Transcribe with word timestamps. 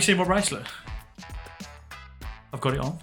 you 0.00 0.04
seen 0.04 0.16
my 0.16 0.24
bracelet? 0.24 0.64
I've 2.54 2.60
got 2.62 2.72
it 2.72 2.80
on. 2.80 2.98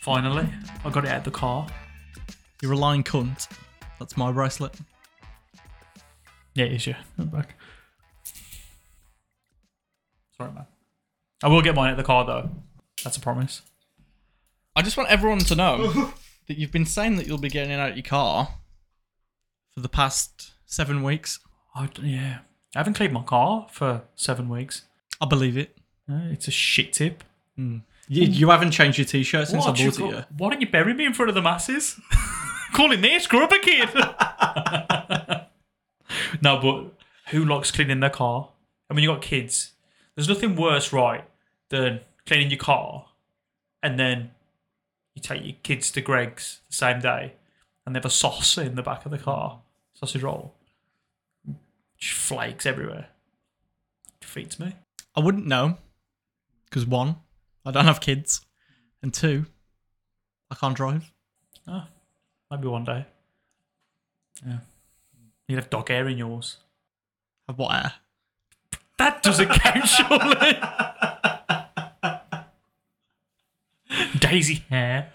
Finally, 0.00 0.48
I 0.82 0.88
got 0.88 1.04
it 1.04 1.10
out 1.10 1.24
the 1.24 1.30
car. 1.30 1.66
You're 2.62 2.72
a 2.72 2.76
lying 2.76 3.04
cunt. 3.04 3.48
That's 3.98 4.16
my 4.16 4.32
bracelet. 4.32 4.74
Yeah, 6.54 6.64
it 6.64 6.72
is. 6.72 6.86
Yeah, 6.86 6.96
I'm 7.18 7.26
back. 7.26 7.54
Sorry, 10.38 10.50
man. 10.52 10.64
I 11.42 11.48
will 11.48 11.60
get 11.60 11.74
mine 11.74 11.90
at 11.90 11.98
the 11.98 12.02
car 12.02 12.24
though. 12.24 12.48
That's 13.04 13.18
a 13.18 13.20
promise. 13.20 13.60
I 14.74 14.80
just 14.80 14.96
want 14.96 15.10
everyone 15.10 15.40
to 15.40 15.54
know 15.54 16.14
that 16.48 16.56
you've 16.56 16.72
been 16.72 16.86
saying 16.86 17.16
that 17.16 17.26
you'll 17.26 17.36
be 17.36 17.50
getting 17.50 17.72
it 17.72 17.78
out 17.78 17.90
of 17.90 17.96
your 17.96 18.04
car 18.04 18.54
for 19.74 19.80
the 19.80 19.90
past 19.90 20.52
seven 20.64 21.02
weeks. 21.02 21.40
I, 21.74 21.90
yeah, 22.02 22.38
I 22.76 22.80
haven't 22.80 22.94
cleaned 22.94 23.12
my 23.14 23.22
car 23.22 23.66
for 23.70 24.02
seven 24.14 24.48
weeks. 24.48 24.82
I 25.20 25.26
believe 25.26 25.56
it. 25.56 25.76
Uh, 26.10 26.28
it's 26.30 26.46
a 26.46 26.50
shit 26.50 26.92
tip. 26.92 27.24
You, 27.56 27.80
you 28.08 28.50
haven't 28.50 28.72
changed 28.72 28.98
your 28.98 29.06
t-shirt 29.06 29.48
since 29.48 29.64
What, 29.64 29.80
I 29.80 29.82
you 29.82 29.90
bought 29.90 30.00
it. 30.00 30.12
got- 30.12 30.28
Why 30.36 30.50
don't 30.50 30.60
you 30.60 30.68
bury 30.68 30.92
me 30.94 31.06
in 31.06 31.14
front 31.14 31.30
of 31.30 31.34
the 31.34 31.42
masses? 31.42 31.98
Calling 32.74 33.00
me 33.00 33.18
grow 33.26 33.44
up, 33.44 33.52
a 33.52 33.56
scrubber 33.56 33.58
kid. 33.58 33.88
no, 36.42 36.58
but 36.60 36.84
who 37.30 37.44
likes 37.44 37.70
cleaning 37.70 38.00
their 38.00 38.10
car? 38.10 38.48
I 38.90 38.94
mean, 38.94 39.04
you 39.04 39.10
got 39.10 39.22
kids. 39.22 39.72
There's 40.14 40.28
nothing 40.28 40.56
worse, 40.56 40.92
right, 40.92 41.24
than 41.70 42.00
cleaning 42.26 42.50
your 42.50 42.58
car 42.58 43.06
and 43.82 43.98
then 43.98 44.30
you 45.14 45.22
take 45.22 45.44
your 45.44 45.56
kids 45.62 45.90
to 45.92 46.00
Greggs 46.00 46.60
the 46.68 46.74
same 46.74 47.00
day 47.00 47.34
and 47.84 47.94
they 47.94 47.98
have 47.98 48.04
a 48.04 48.10
sauce 48.10 48.58
in 48.58 48.74
the 48.74 48.82
back 48.82 49.04
of 49.06 49.10
the 49.12 49.18
car, 49.18 49.60
sausage 49.94 50.22
roll. 50.22 50.54
Flakes 52.00 52.66
everywhere. 52.66 53.08
Defeats 54.20 54.58
me. 54.58 54.74
I 55.14 55.20
wouldn't 55.20 55.46
know 55.46 55.78
because 56.64 56.86
one, 56.86 57.16
I 57.64 57.70
don't 57.70 57.86
have 57.86 58.00
kids, 58.00 58.42
and 59.02 59.12
two, 59.14 59.46
I 60.50 60.54
can't 60.54 60.76
drive. 60.76 61.10
Ah, 61.66 61.88
maybe 62.50 62.68
one 62.68 62.84
day. 62.84 63.06
Yeah. 64.46 64.58
You'd 65.48 65.56
have 65.56 65.70
dog 65.70 65.88
hair 65.88 66.08
in 66.08 66.18
yours. 66.18 66.58
Have 67.48 67.58
what 67.58 67.74
air? 67.74 67.92
That 68.98 69.22
doesn't 69.22 69.48
count, 69.48 69.86
surely. 69.88 70.58
Daisy 74.18 74.64
hair. 74.68 75.12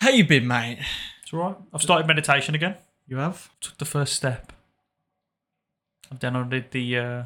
How 0.00 0.10
you 0.10 0.24
been, 0.24 0.46
mate? 0.46 0.78
It's 1.22 1.32
all 1.32 1.40
right. 1.40 1.56
I've 1.72 1.82
started 1.82 2.06
meditation 2.06 2.54
again. 2.54 2.76
You 3.06 3.18
have? 3.18 3.50
Took 3.60 3.78
the 3.78 3.84
first 3.84 4.14
step. 4.14 4.52
I've 6.14 6.20
downloaded 6.20 6.70
the 6.70 6.96
uh, 6.96 7.22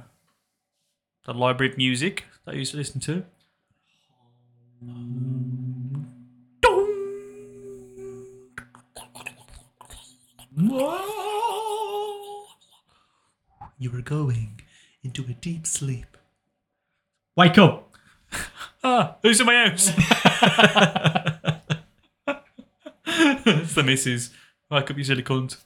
the 1.27 1.35
library 1.35 1.73
of 1.73 1.77
music 1.77 2.25
that 2.47 2.55
I 2.55 2.57
used 2.57 2.71
to 2.71 2.79
listen 2.79 3.01
to. 3.03 3.25
You 13.81 13.93
were 13.93 14.03
going 14.03 14.61
into 15.05 15.23
a 15.23 15.35
deep 15.35 15.65
sleep. 15.65 16.17
Wake 17.37 17.59
up! 17.59 17.93
Ah, 18.83 19.17
who's 19.23 19.41
in 19.41 19.47
my 19.47 19.67
house? 19.67 19.89
it's 23.07 23.75
the 23.75 23.83
missus. 23.85 24.31
Wake 24.71 24.91
up, 24.91 24.97
you 24.97 25.03
silly 25.05 25.23
cunt. 25.25 25.57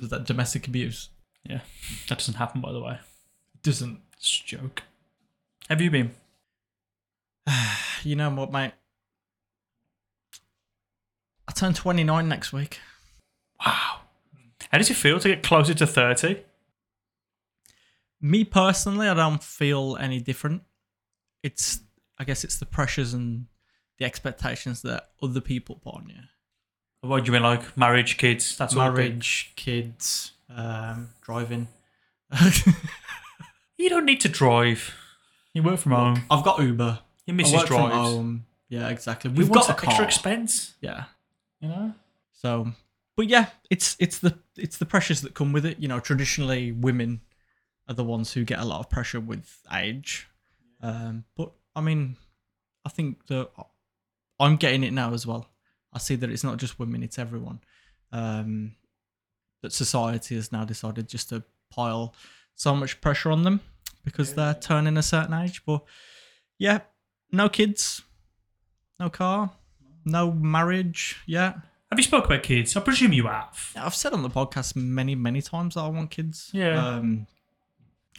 Is 0.00 0.08
that 0.08 0.24
domestic 0.24 0.68
abuse? 0.68 1.10
Yeah, 1.48 1.60
that 2.08 2.18
doesn't 2.18 2.34
happen, 2.34 2.60
by 2.60 2.72
the 2.72 2.80
way. 2.80 2.98
It 3.54 3.62
doesn't. 3.62 4.00
It's 4.14 4.42
a 4.44 4.48
joke. 4.48 4.82
Have 5.68 5.80
you 5.80 5.90
been? 5.90 6.14
You 8.02 8.14
know 8.14 8.30
what, 8.30 8.52
mate? 8.52 8.72
I 11.48 11.52
turn 11.52 11.74
29 11.74 12.28
next 12.28 12.52
week. 12.52 12.78
Wow. 13.64 14.00
How 14.70 14.78
does 14.78 14.90
it 14.90 14.94
feel 14.94 15.18
to 15.18 15.28
get 15.28 15.42
closer 15.42 15.74
to 15.74 15.86
30? 15.86 16.44
Me 18.20 18.44
personally, 18.44 19.08
I 19.08 19.14
don't 19.14 19.42
feel 19.42 19.96
any 19.98 20.20
different. 20.20 20.62
It's, 21.42 21.80
I 22.18 22.22
guess, 22.24 22.44
it's 22.44 22.58
the 22.58 22.66
pressures 22.66 23.12
and 23.12 23.46
the 23.98 24.04
expectations 24.04 24.82
that 24.82 25.08
other 25.20 25.40
people 25.40 25.76
put 25.76 25.94
on 25.94 26.08
you. 26.08 26.22
What 27.08 27.24
do 27.24 27.26
you 27.26 27.32
mean, 27.32 27.42
like 27.42 27.76
marriage, 27.76 28.18
kids, 28.18 28.56
that 28.58 28.70
sort 28.70 28.86
of 28.86 28.96
thing? 28.96 29.04
Marriage, 29.08 29.52
kids, 29.56 30.32
um, 30.48 31.10
driving. 31.22 31.68
You 33.78 33.90
don't 33.90 34.06
need 34.06 34.22
to 34.22 34.28
drive. 34.28 34.94
You 35.52 35.62
work 35.62 35.78
from 35.78 35.92
home. 35.92 36.22
I've 36.30 36.42
got 36.42 36.60
Uber. 36.62 36.98
Your 37.26 37.34
missus 37.36 37.52
work 37.54 37.66
from 37.66 37.90
home. 37.90 38.46
Yeah, 38.70 38.88
exactly. 38.88 39.28
We've 39.30 39.40
We've 39.48 39.48
got 39.50 39.66
got 39.66 39.68
a 39.68 39.72
extra 39.72 39.92
car. 39.96 40.04
expense, 40.04 40.74
Yeah. 40.80 41.04
you 41.60 41.68
know? 41.68 41.94
So, 42.32 42.72
but 43.16 43.26
yeah, 43.28 43.50
it's 43.70 43.94
it's 43.98 44.18
the 44.18 44.38
it's 44.56 44.78
the 44.78 44.86
pressures 44.86 45.20
that 45.22 45.34
come 45.34 45.52
with 45.52 45.66
it. 45.66 45.78
You 45.78 45.88
know, 45.88 46.00
traditionally 46.00 46.72
women 46.72 47.20
are 47.86 47.94
the 47.94 48.02
ones 48.04 48.32
who 48.32 48.44
get 48.44 48.58
a 48.60 48.64
lot 48.64 48.80
of 48.80 48.88
pressure 48.88 49.20
with 49.20 49.58
age. 49.72 50.26
Um, 50.80 51.24
but 51.36 51.52
I 51.74 51.82
mean, 51.82 52.16
I 52.84 52.88
think 52.88 53.26
that 53.26 53.50
I'm 54.40 54.56
getting 54.56 54.84
it 54.84 54.92
now 54.92 55.12
as 55.12 55.26
well. 55.26 55.48
I 55.92 55.98
see 55.98 56.14
that 56.16 56.30
it's 56.30 56.44
not 56.44 56.56
just 56.56 56.78
women; 56.78 57.02
it's 57.02 57.18
everyone. 57.18 57.60
Um, 58.10 58.74
that 59.62 59.72
society 59.72 60.34
has 60.36 60.52
now 60.52 60.64
decided 60.64 61.08
just 61.08 61.28
to 61.30 61.42
pile 61.70 62.14
so 62.54 62.74
much 62.74 63.00
pressure 63.00 63.30
on 63.30 63.42
them 63.42 63.60
because 64.04 64.34
they're 64.34 64.54
turning 64.54 64.96
a 64.96 65.02
certain 65.02 65.34
age. 65.34 65.64
But 65.64 65.82
yeah, 66.58 66.80
no 67.32 67.48
kids, 67.48 68.02
no 69.00 69.10
car, 69.10 69.50
no 70.04 70.30
marriage. 70.32 71.16
Yeah, 71.26 71.54
Have 71.90 71.98
you 71.98 72.02
spoke 72.04 72.26
about 72.26 72.42
kids? 72.42 72.76
I 72.76 72.80
presume 72.80 73.12
you 73.12 73.26
have. 73.26 73.72
I've 73.76 73.94
said 73.94 74.12
on 74.12 74.22
the 74.22 74.30
podcast 74.30 74.76
many, 74.76 75.14
many 75.14 75.42
times 75.42 75.74
that 75.74 75.80
I 75.82 75.88
want 75.88 76.10
kids. 76.10 76.50
Yeah. 76.52 76.86
Um, 76.96 77.26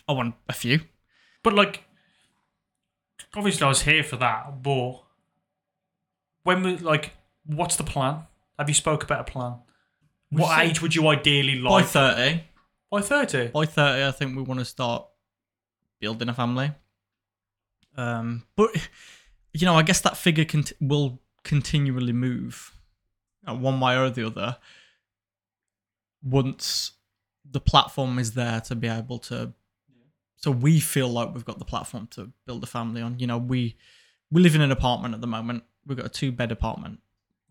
I 0.08 0.14
want 0.14 0.36
a 0.48 0.54
few. 0.54 0.82
But 1.44 1.54
like, 1.54 1.84
obviously, 3.36 3.64
I 3.66 3.68
was 3.70 3.82
here 3.84 4.04
for 4.04 4.18
that. 4.18 4.62
But 4.62 5.02
when 6.44 6.64
we 6.64 6.78
like, 6.78 7.14
what's 7.46 7.76
the 7.76 7.84
plan? 7.84 8.24
Have 8.58 8.70
you 8.70 8.76
spoke 8.76 9.04
about 9.04 9.22
a 9.22 9.32
plan? 9.32 9.56
What 10.30 10.60
age 10.64 10.82
would 10.82 10.94
you 10.96 11.08
ideally 11.08 11.60
like? 11.60 11.92
By 11.94 12.02
like? 12.02 12.16
30, 12.16 12.44
By 12.92 13.02
thirty. 13.02 13.48
by 13.48 13.66
30, 13.66 14.06
I 14.06 14.12
think 14.12 14.36
we 14.36 14.42
want 14.44 14.60
to 14.60 14.66
start 14.66 15.06
building 16.00 16.30
a 16.30 16.34
family. 16.34 16.72
Um, 17.96 18.44
but, 18.56 18.70
you 19.54 19.66
know, 19.66 19.76
I 19.76 19.84
guess 19.84 20.02
that 20.02 20.18
figure 20.18 20.46
cont- 20.46 20.74
will 20.82 21.20
continually 21.44 22.14
move 22.14 22.74
uh, 23.48 23.56
one 23.56 23.80
way 23.80 23.98
or 23.98 24.10
the 24.10 24.28
other 24.28 24.58
once 26.24 26.92
the 27.50 27.60
platform 27.62 28.20
is 28.20 28.34
there 28.34 28.60
to 28.62 28.76
be 28.76 28.88
able 28.88 29.20
to 29.20 29.54
so 30.36 30.52
we 30.52 30.80
feel 30.80 31.08
like 31.08 31.34
we've 31.34 31.46
got 31.46 31.58
the 31.60 31.66
platform 31.66 32.08
to 32.12 32.30
build 32.46 32.62
a 32.64 32.68
family 32.68 33.02
on 33.02 33.18
you 33.20 33.26
know 33.28 33.38
we 33.38 33.76
we 34.32 34.42
live 34.42 34.56
in 34.56 34.62
an 34.62 34.72
apartment 34.72 35.14
at 35.16 35.22
the 35.22 35.28
moment 35.28 35.64
we've 35.86 35.98
got 35.98 36.06
a 36.06 36.10
two 36.10 36.32
bed 36.32 36.52
apartment 36.52 37.00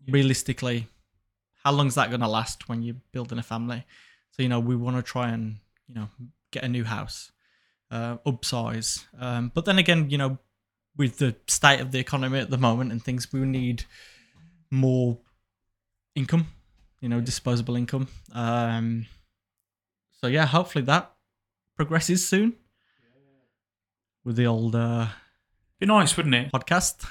realistically 0.07 0.87
how 1.67 1.73
long 1.73 1.87
is 1.87 1.95
that 1.95 2.07
going 2.07 2.21
to 2.21 2.29
last 2.29 2.69
when 2.69 2.81
you're 2.81 2.95
building 3.11 3.37
a 3.39 3.43
family? 3.43 3.83
So 4.31 4.41
you 4.41 4.47
know 4.47 4.61
we 4.61 4.77
want 4.77 4.95
to 4.95 5.03
try 5.03 5.31
and 5.31 5.57
you 5.89 5.95
know 5.95 6.07
get 6.51 6.63
a 6.63 6.69
new 6.69 6.85
house 6.85 7.33
uh, 7.91 8.15
upsize. 8.25 9.03
Um, 9.19 9.51
but 9.53 9.65
then 9.65 9.77
again 9.77 10.09
you 10.09 10.17
know 10.17 10.37
with 10.95 11.17
the 11.17 11.35
state 11.47 11.81
of 11.81 11.91
the 11.91 11.99
economy 11.99 12.39
at 12.39 12.49
the 12.49 12.57
moment 12.57 12.93
and 12.93 13.03
things 13.03 13.33
we 13.33 13.41
need 13.41 13.83
more 14.71 15.17
income 16.15 16.47
you 17.01 17.09
know 17.09 17.19
disposable 17.19 17.75
income. 17.75 18.07
Um, 18.31 19.05
so 20.21 20.27
yeah 20.27 20.45
hopefully 20.45 20.85
that 20.85 21.11
progresses 21.75 22.25
soon 22.25 22.53
with 24.23 24.37
the 24.37 24.47
old 24.47 24.73
uh, 24.73 25.07
Be 25.79 25.85
nice, 25.85 26.15
wouldn't 26.15 26.35
it? 26.35 26.49
podcast 26.49 27.05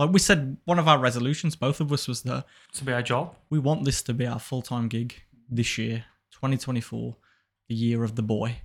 like 0.00 0.10
we 0.12 0.18
said 0.18 0.56
one 0.64 0.78
of 0.78 0.88
our 0.88 0.98
resolutions 0.98 1.54
both 1.56 1.80
of 1.80 1.92
us 1.92 2.08
was 2.08 2.22
that 2.22 2.44
To 2.74 2.84
be 2.84 2.92
our 2.92 3.02
job. 3.02 3.34
we 3.50 3.58
want 3.58 3.84
this 3.84 4.02
to 4.02 4.12
be 4.14 4.26
our 4.26 4.38
full-time 4.38 4.88
gig 4.88 5.14
this 5.48 5.76
year 5.78 6.04
2024 6.32 7.16
the 7.68 7.74
year 7.74 8.02
of 8.04 8.14
the 8.16 8.22
boy 8.22 8.56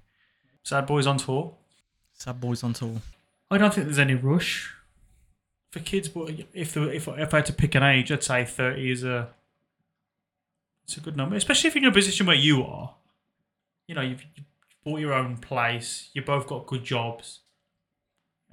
Sad 0.63 0.85
boys 0.87 1.05
on 1.07 1.17
tour. 1.17 1.55
sad 2.13 2.39
boys 2.41 2.63
on 2.63 2.73
tour 2.73 3.01
I 3.51 3.57
don't 3.59 3.73
think 3.73 3.85
there's 3.87 3.99
any 3.99 4.15
rush 4.15 4.71
for 5.71 5.79
kids, 5.81 6.07
but 6.07 6.31
if 6.53 6.73
the, 6.73 6.83
if 6.89 7.07
if 7.07 7.33
I 7.33 7.37
had 7.37 7.45
to 7.47 7.53
pick 7.53 7.75
an 7.75 7.83
age, 7.83 8.09
I'd 8.11 8.23
say 8.23 8.45
thirty 8.45 8.89
is 8.89 9.03
a 9.03 9.29
it's 10.85 10.95
a 10.97 11.01
good 11.01 11.17
number, 11.17 11.35
especially 11.35 11.67
if 11.67 11.75
you're 11.75 11.83
in 11.83 11.89
a 11.89 11.93
position 11.93 12.25
where 12.27 12.35
you 12.37 12.63
are. 12.63 12.95
You 13.87 13.95
know, 13.95 14.01
you've, 14.01 14.23
you've 14.35 14.45
bought 14.85 14.99
your 15.01 15.13
own 15.13 15.35
place. 15.37 16.09
You 16.13 16.21
both 16.21 16.47
got 16.47 16.65
good 16.65 16.83
jobs. 16.85 17.41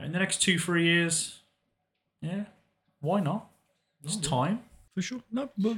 In 0.00 0.10
the 0.12 0.18
next 0.18 0.42
two 0.42 0.58
three 0.58 0.84
years, 0.84 1.40
yeah, 2.20 2.46
why 3.02 3.20
not? 3.20 3.50
It's 4.04 4.16
time. 4.16 4.60
for 4.94 5.02
sure 5.02 5.20
no 5.30 5.50
but, 5.58 5.76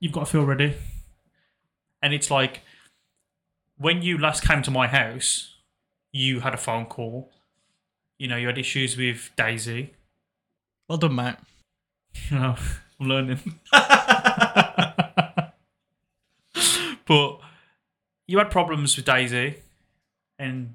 You've 0.00 0.12
got 0.12 0.26
to 0.26 0.32
feel 0.32 0.44
ready. 0.44 0.74
And 2.02 2.12
it's 2.14 2.30
like 2.30 2.62
when 3.78 4.02
you 4.02 4.18
last 4.18 4.42
came 4.42 4.62
to 4.62 4.70
my 4.70 4.86
house, 4.86 5.56
you 6.12 6.40
had 6.40 6.54
a 6.54 6.56
phone 6.56 6.86
call. 6.86 7.30
You 8.18 8.28
know, 8.28 8.36
you 8.36 8.46
had 8.46 8.58
issues 8.58 8.96
with 8.96 9.30
Daisy. 9.36 9.92
Well 10.88 10.98
done, 10.98 11.14
mate. 11.14 11.36
You 12.30 12.38
know, 12.38 12.56
I'm 12.98 13.06
learning. 13.06 13.60
but 17.06 17.40
you 18.26 18.38
had 18.38 18.50
problems 18.50 18.96
with 18.96 19.04
Daisy, 19.04 19.56
and 20.38 20.74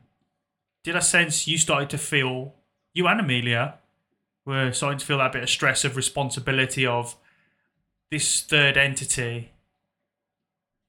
did 0.84 0.96
I 0.96 1.00
sense 1.00 1.48
you 1.48 1.58
started 1.58 1.90
to 1.90 1.98
feel 1.98 2.54
you 2.94 3.08
and 3.08 3.20
Amelia 3.20 3.80
were 4.46 4.72
starting 4.72 5.00
to 5.00 5.06
feel 5.06 5.18
that 5.18 5.32
bit 5.32 5.44
of 5.44 5.50
stress 5.50 5.84
of 5.84 5.96
responsibility 5.96 6.86
of 6.86 7.16
this 8.12 8.42
third 8.42 8.78
entity. 8.78 9.52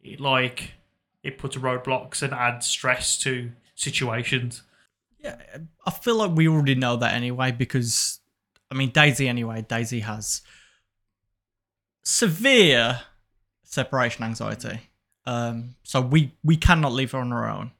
It, 0.02 0.20
like 0.20 0.74
it 1.22 1.38
puts 1.38 1.56
roadblocks 1.56 2.22
and 2.22 2.32
adds 2.32 2.66
stress 2.66 3.18
to 3.20 3.50
situations. 3.74 4.62
Yeah, 5.18 5.36
I 5.84 5.90
feel 5.90 6.16
like 6.16 6.32
we 6.32 6.48
already 6.48 6.74
know 6.74 6.96
that 6.96 7.14
anyway 7.14 7.50
because, 7.50 8.20
I 8.70 8.74
mean, 8.74 8.90
Daisy 8.90 9.28
anyway. 9.28 9.64
Daisy 9.66 10.00
has 10.00 10.42
severe 12.04 13.00
separation 13.64 14.24
anxiety. 14.24 14.80
Um, 15.24 15.74
so 15.82 16.00
we 16.00 16.32
we 16.44 16.56
cannot 16.56 16.92
leave 16.92 17.12
her 17.12 17.18
on 17.18 17.32
her 17.32 17.48
own. 17.48 17.72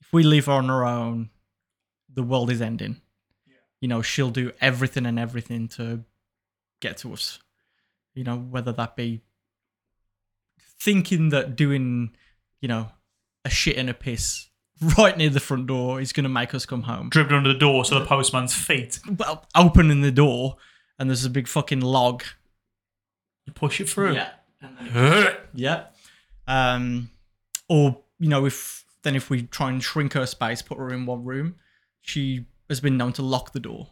If 0.00 0.12
we 0.12 0.22
leave 0.22 0.46
her 0.46 0.52
on 0.52 0.68
her 0.68 0.84
own, 0.84 1.30
the 2.12 2.22
world 2.22 2.50
is 2.50 2.60
ending. 2.60 3.00
You 3.80 3.88
know, 3.88 4.02
she'll 4.02 4.30
do 4.30 4.52
everything 4.60 5.06
and 5.06 5.18
everything 5.18 5.68
to 5.68 6.04
get 6.80 6.98
to 6.98 7.12
us. 7.12 7.38
You 8.14 8.24
know, 8.24 8.36
whether 8.36 8.72
that 8.72 8.96
be 8.96 9.20
thinking 10.80 11.30
that 11.30 11.56
doing, 11.56 12.16
you 12.60 12.68
know, 12.68 12.88
a 13.44 13.50
shit 13.50 13.76
and 13.76 13.90
a 13.90 13.94
piss 13.94 14.48
right 14.98 15.16
near 15.16 15.30
the 15.30 15.40
front 15.40 15.66
door 15.66 16.00
is 16.00 16.12
going 16.12 16.24
to 16.24 16.30
make 16.30 16.54
us 16.54 16.66
come 16.66 16.82
home. 16.82 17.08
Dribbling 17.10 17.38
under 17.38 17.52
the 17.52 17.58
door 17.58 17.84
so 17.84 17.98
the 17.98 18.06
postman's 18.06 18.54
feet. 18.54 18.98
Well, 19.18 19.46
opening 19.54 20.00
the 20.00 20.10
door 20.10 20.56
and 20.98 21.08
there's 21.08 21.24
a 21.24 21.30
big 21.30 21.48
fucking 21.48 21.80
log. 21.80 22.24
You 23.46 23.52
push 23.52 23.80
it 23.80 23.88
through. 23.88 24.14
Yeah. 24.14 25.34
Yeah. 25.54 25.84
Um, 26.46 27.10
or 27.68 27.98
you 28.18 28.28
know, 28.28 28.46
if 28.46 28.84
then 29.02 29.14
if 29.14 29.30
we 29.30 29.42
try 29.42 29.70
and 29.70 29.82
shrink 29.82 30.14
her 30.14 30.26
space, 30.26 30.62
put 30.62 30.78
her 30.78 30.92
in 30.92 31.06
one 31.06 31.24
room, 31.24 31.56
she 32.00 32.46
has 32.68 32.80
been 32.80 32.96
known 32.96 33.12
to 33.14 33.22
lock 33.22 33.52
the 33.52 33.60
door 33.60 33.88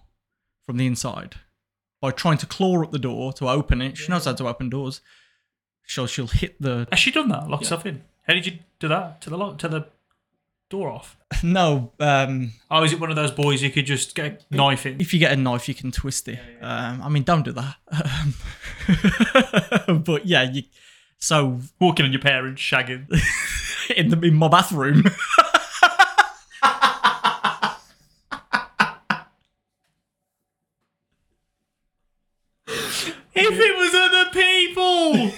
from 0.67 0.77
the 0.77 0.87
inside 0.87 1.37
by 2.01 2.11
trying 2.11 2.39
to 2.39 2.47
claw 2.47 2.83
up 2.83 2.91
the 2.93 2.99
door 2.99 3.33
to 3.35 3.49
open 3.49 3.81
it. 3.83 3.97
She 3.97 4.09
knows 4.11 4.25
how 4.25 4.33
to 4.35 4.49
open 4.49 4.69
doors. 4.71 5.01
So 5.87 6.07
she'll 6.07 6.27
hit 6.29 6.61
the 6.61 6.87
Has 6.91 6.99
she 7.01 7.11
done 7.11 7.29
that? 7.29 7.49
Lock 7.49 7.61
Yeah. 7.61 7.67
herself 7.67 7.87
in. 7.87 8.03
How 8.27 8.35
did 8.35 8.47
you 8.47 8.59
do 8.79 8.89
that 8.89 9.21
to 9.23 9.31
the 9.31 9.37
lock 9.39 9.59
to 9.59 9.69
the 9.69 9.87
door 10.71 10.91
off? 10.91 11.17
no. 11.43 11.93
Um, 12.01 12.53
Oh, 12.71 12.83
is 12.85 12.93
it 12.93 13.01
one 13.01 13.11
of 13.11 13.17
those 13.17 13.31
boys 13.31 13.63
you 13.63 13.71
could 13.71 13.85
just 13.87 14.15
get 14.15 14.45
a 14.51 14.57
knife 14.57 14.87
in? 14.87 15.01
if 15.01 15.13
you 15.13 15.21
get 15.21 15.33
a 15.33 15.37
knife, 15.37 15.69
you 15.69 15.75
can 15.75 15.91
twist 15.93 16.27
it. 16.29 16.39
Um, 16.63 17.03
I 17.03 17.09
mean, 17.11 17.23
don't 17.23 17.45
do 17.45 17.53
that. 17.53 17.77
Um, 19.89 20.03
but 20.05 20.27
yeah, 20.27 20.51
you. 20.51 20.63
So 21.19 21.61
Walking 21.81 22.07
on 22.07 22.13
your 22.13 22.21
parents, 22.23 22.61
shagging. 22.63 23.07
in 23.97 24.09
the 24.09 24.19
in 24.23 24.35
my 24.35 24.49
bathroom. 24.49 25.05
if 32.67 33.59
it 33.61 33.77
was 33.77 33.95
other 33.95 34.31
people. 34.31 35.33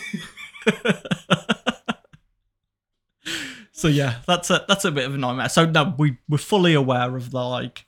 so 3.73 3.89
yeah, 3.89 4.17
that's 4.27 4.51
a 4.51 4.65
that's 4.69 4.85
a 4.85 4.91
bit 4.91 5.07
of 5.07 5.15
a 5.15 5.19
nightmare. 5.19 5.49
So 5.49 5.67
no, 5.67 5.95
we 5.99 6.19
we're 6.29 6.39
fully 6.39 6.75
aware 6.75 7.17
of 7.17 7.31
the 7.31 7.43
like, 7.43 7.87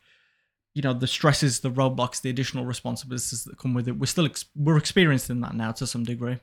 you 0.75 0.83
know, 0.83 0.93
the 0.93 1.07
stresses, 1.07 1.61
the 1.61 1.71
roadblocks, 1.71 2.21
the 2.21 2.31
additional 2.31 2.65
responsibilities 2.65 3.45
that 3.45 3.59
come 3.59 3.75
with 3.75 3.89
it. 3.89 3.99
We're 3.99 4.07
still 4.07 4.27
ex- 4.27 4.47
we're 4.55 4.77
experiencing 4.77 5.41
that 5.41 5.55
now 5.55 5.73
to 5.73 5.87
some 5.87 6.05
degree. 6.05 6.39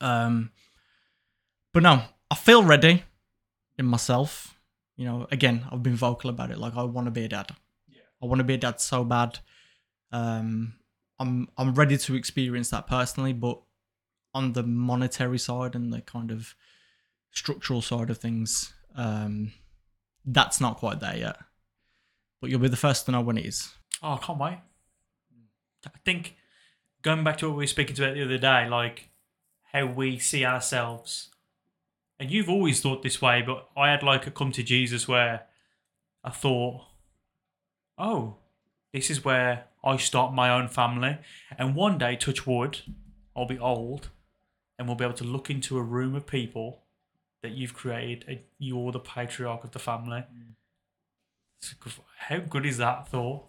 Um, 0.00 0.50
but 1.72 1.82
no, 1.82 2.02
I 2.30 2.34
feel 2.34 2.64
ready 2.64 3.04
in 3.78 3.86
myself. 3.86 4.56
You 4.96 5.06
know, 5.06 5.26
again, 5.30 5.64
I've 5.70 5.82
been 5.82 5.96
vocal 5.96 6.30
about 6.30 6.50
it. 6.50 6.58
Like 6.58 6.76
I 6.76 6.82
want 6.82 7.06
to 7.06 7.10
be 7.10 7.24
a 7.24 7.28
dad. 7.28 7.50
Yeah. 7.88 8.02
I 8.22 8.26
want 8.26 8.40
to 8.40 8.44
be 8.44 8.54
a 8.54 8.58
dad 8.58 8.80
so 8.80 9.04
bad. 9.04 9.38
Um, 10.12 10.74
I'm 11.18 11.48
I'm 11.56 11.74
ready 11.74 11.96
to 11.98 12.14
experience 12.14 12.70
that 12.70 12.86
personally, 12.86 13.32
but 13.32 13.60
on 14.34 14.52
the 14.52 14.62
monetary 14.62 15.38
side 15.38 15.74
and 15.74 15.92
the 15.92 16.00
kind 16.00 16.30
of 16.30 16.54
structural 17.30 17.82
side 17.82 18.10
of 18.10 18.18
things, 18.18 18.72
um, 18.96 19.52
that's 20.24 20.60
not 20.60 20.76
quite 20.76 21.00
there 21.00 21.16
yet. 21.16 21.36
But 22.40 22.50
you'll 22.50 22.60
be 22.60 22.68
the 22.68 22.76
first 22.76 23.06
to 23.06 23.12
know 23.12 23.20
when 23.20 23.38
it 23.38 23.46
is. 23.46 23.72
Oh, 24.02 24.14
I 24.14 24.18
can't 24.18 24.38
wait. 24.38 24.58
I 25.86 25.98
think 26.04 26.36
going 27.02 27.24
back 27.24 27.38
to 27.38 27.48
what 27.48 27.56
we 27.56 27.62
were 27.62 27.68
speaking 27.68 27.98
about 27.98 28.14
the 28.14 28.24
other 28.24 28.38
day, 28.38 28.68
like 28.68 29.10
how 29.72 29.86
we 29.86 30.18
see 30.18 30.44
ourselves. 30.44 31.28
And 32.18 32.30
you've 32.30 32.50
always 32.50 32.80
thought 32.80 33.02
this 33.02 33.22
way, 33.22 33.42
but 33.42 33.68
I 33.76 33.90
had 33.90 34.02
like 34.02 34.26
a 34.26 34.30
come 34.30 34.52
to 34.52 34.62
Jesus 34.62 35.08
where 35.08 35.46
I 36.22 36.30
thought, 36.30 36.82
oh, 37.96 38.36
this 38.92 39.10
is 39.10 39.24
where 39.24 39.64
I 39.82 39.96
start 39.96 40.34
my 40.34 40.50
own 40.50 40.68
family. 40.68 41.18
And 41.58 41.74
one 41.74 41.96
day, 41.96 42.16
touch 42.16 42.46
wood, 42.46 42.80
I'll 43.34 43.46
be 43.46 43.58
old 43.58 44.10
and 44.80 44.88
we'll 44.88 44.96
be 44.96 45.04
able 45.04 45.14
to 45.14 45.24
look 45.24 45.50
into 45.50 45.76
a 45.76 45.82
room 45.82 46.14
of 46.14 46.26
people 46.26 46.80
that 47.42 47.52
you've 47.52 47.74
created 47.74 48.40
you're 48.58 48.90
the 48.92 48.98
patriarch 48.98 49.62
of 49.62 49.72
the 49.72 49.78
family. 49.78 50.24
Good- 51.80 51.92
How 52.16 52.38
good 52.38 52.64
is 52.64 52.78
that 52.78 53.06
thought? 53.06 53.44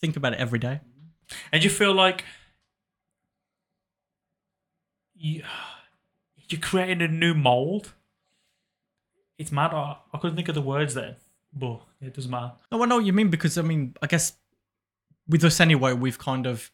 Think 0.00 0.16
about 0.16 0.32
it 0.32 0.38
every 0.38 0.58
day. 0.58 0.80
And 1.52 1.62
you 1.62 1.68
feel 1.68 1.92
like 1.92 2.24
you, 5.14 5.42
you're 6.48 6.60
creating 6.60 7.02
a 7.02 7.08
new 7.08 7.34
mold. 7.34 7.92
It's 9.36 9.52
mad. 9.52 9.72
I, 9.74 9.96
I 10.14 10.18
couldn't 10.18 10.36
think 10.36 10.48
of 10.48 10.54
the 10.54 10.62
words 10.62 10.94
then, 10.94 11.16
but 11.52 11.82
it 12.00 12.14
doesn't 12.14 12.30
matter. 12.30 12.52
No, 12.72 12.82
I 12.82 12.86
know 12.86 12.96
what 12.96 13.04
you 13.04 13.12
mean 13.12 13.28
because 13.28 13.58
I 13.58 13.62
mean, 13.62 13.94
I 14.00 14.06
guess 14.06 14.32
with 15.28 15.44
us 15.44 15.60
anyway, 15.60 15.92
we've 15.92 16.18
kind 16.18 16.46
of 16.46 16.70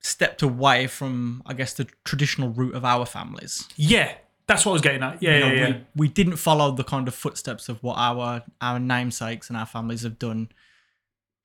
stepped 0.00 0.42
away 0.42 0.86
from, 0.86 1.42
I 1.46 1.54
guess, 1.54 1.74
the 1.74 1.86
traditional 2.04 2.50
route 2.50 2.74
of 2.74 2.84
our 2.84 3.06
families. 3.06 3.68
Yeah, 3.76 4.14
that's 4.46 4.64
what 4.64 4.72
I 4.72 4.74
was 4.74 4.82
getting 4.82 5.02
at. 5.02 5.22
Yeah, 5.22 5.34
you 5.34 5.40
know, 5.40 5.52
yeah, 5.52 5.68
yeah. 5.68 5.68
we, 5.68 5.84
we 5.96 6.08
didn't 6.08 6.36
follow 6.36 6.72
the 6.72 6.84
kind 6.84 7.06
of 7.06 7.14
footsteps 7.14 7.68
of 7.68 7.82
what 7.82 7.96
our 7.98 8.42
our 8.60 8.78
namesakes 8.78 9.48
and 9.48 9.56
our 9.56 9.66
families 9.66 10.02
have 10.02 10.18
done 10.18 10.50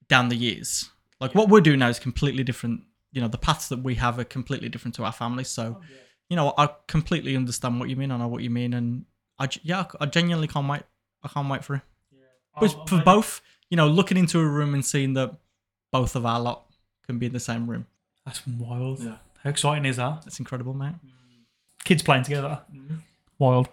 down 0.08 0.30
the 0.30 0.36
years. 0.36 0.90
Like 1.20 1.36
what 1.36 1.50
we're 1.50 1.62
doing 1.62 1.80
now 1.80 1.90
is 1.90 2.00
completely 2.00 2.44
different. 2.44 2.82
You 3.12 3.22
know, 3.22 3.28
the 3.28 3.38
paths 3.38 3.70
that 3.70 3.80
we 3.80 3.96
have 3.96 4.20
are 4.20 4.26
completely 4.26 4.70
different 4.70 4.96
to 4.96 5.04
our 5.04 5.12
families. 5.12 5.48
So, 5.48 5.78
oh, 5.80 5.84
you 6.30 6.36
know, 6.36 6.54
I 6.58 6.70
completely 6.88 7.36
understand 7.36 7.80
what 7.80 7.90
you 7.90 7.96
mean. 7.96 8.12
I 8.12 8.18
know 8.18 8.28
what 8.28 8.42
you 8.42 8.50
mean, 8.50 8.74
and 8.74 9.06
I 9.40 9.48
g- 9.48 9.62
yeah, 9.64 9.86
I 10.00 10.06
genuinely 10.06 10.48
can't 10.48 10.68
wait. 10.68 10.84
I 11.24 11.28
can't 11.28 11.50
wait 11.50 11.64
for 11.64 11.76
it. 11.76 11.82
But 12.60 12.76
oh, 12.78 12.86
for 12.86 13.02
both, 13.04 13.42
you 13.70 13.78
know, 13.78 13.88
looking 13.88 14.18
into 14.18 14.40
a 14.40 14.46
room 14.48 14.74
and 14.74 14.86
seeing 14.86 15.14
that 15.14 15.36
both 15.92 16.16
of 16.16 16.26
our 16.26 16.40
lot 16.40 16.66
can 17.06 17.20
be 17.20 17.26
in 17.26 17.34
the 17.34 17.40
same 17.40 17.70
room. 17.70 17.86
That's 18.26 18.46
wild. 18.48 19.02
How 19.44 19.50
exciting 19.50 19.86
is 19.86 19.98
that? 19.98 20.24
That's 20.24 20.40
incredible, 20.40 20.74
mate. 20.74 20.96
Kids 21.84 22.02
playing 22.02 22.24
together. 22.24 22.62
Wild. 23.38 23.70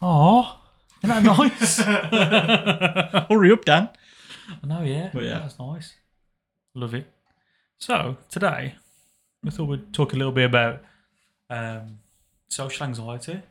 Oh, 0.00 0.60
isn't 1.02 1.24
that 1.24 1.38
nice? 1.38 1.76
Hurry 3.28 3.52
up, 3.52 3.64
Dan. 3.64 3.88
I 4.62 4.66
know, 4.66 4.82
yeah. 4.82 5.10
But 5.12 5.24
yeah. 5.24 5.40
That's 5.40 5.58
nice. 5.58 5.94
Love 6.74 6.94
it. 6.94 7.06
So, 7.78 8.16
today, 8.28 8.76
I 9.44 9.50
thought 9.50 9.64
we'd 9.64 9.92
talk 9.92 10.12
a 10.12 10.16
little 10.16 10.32
bit 10.32 10.44
about 10.44 10.82
um, 11.50 11.98
social 12.48 12.86
anxiety. 12.86 13.42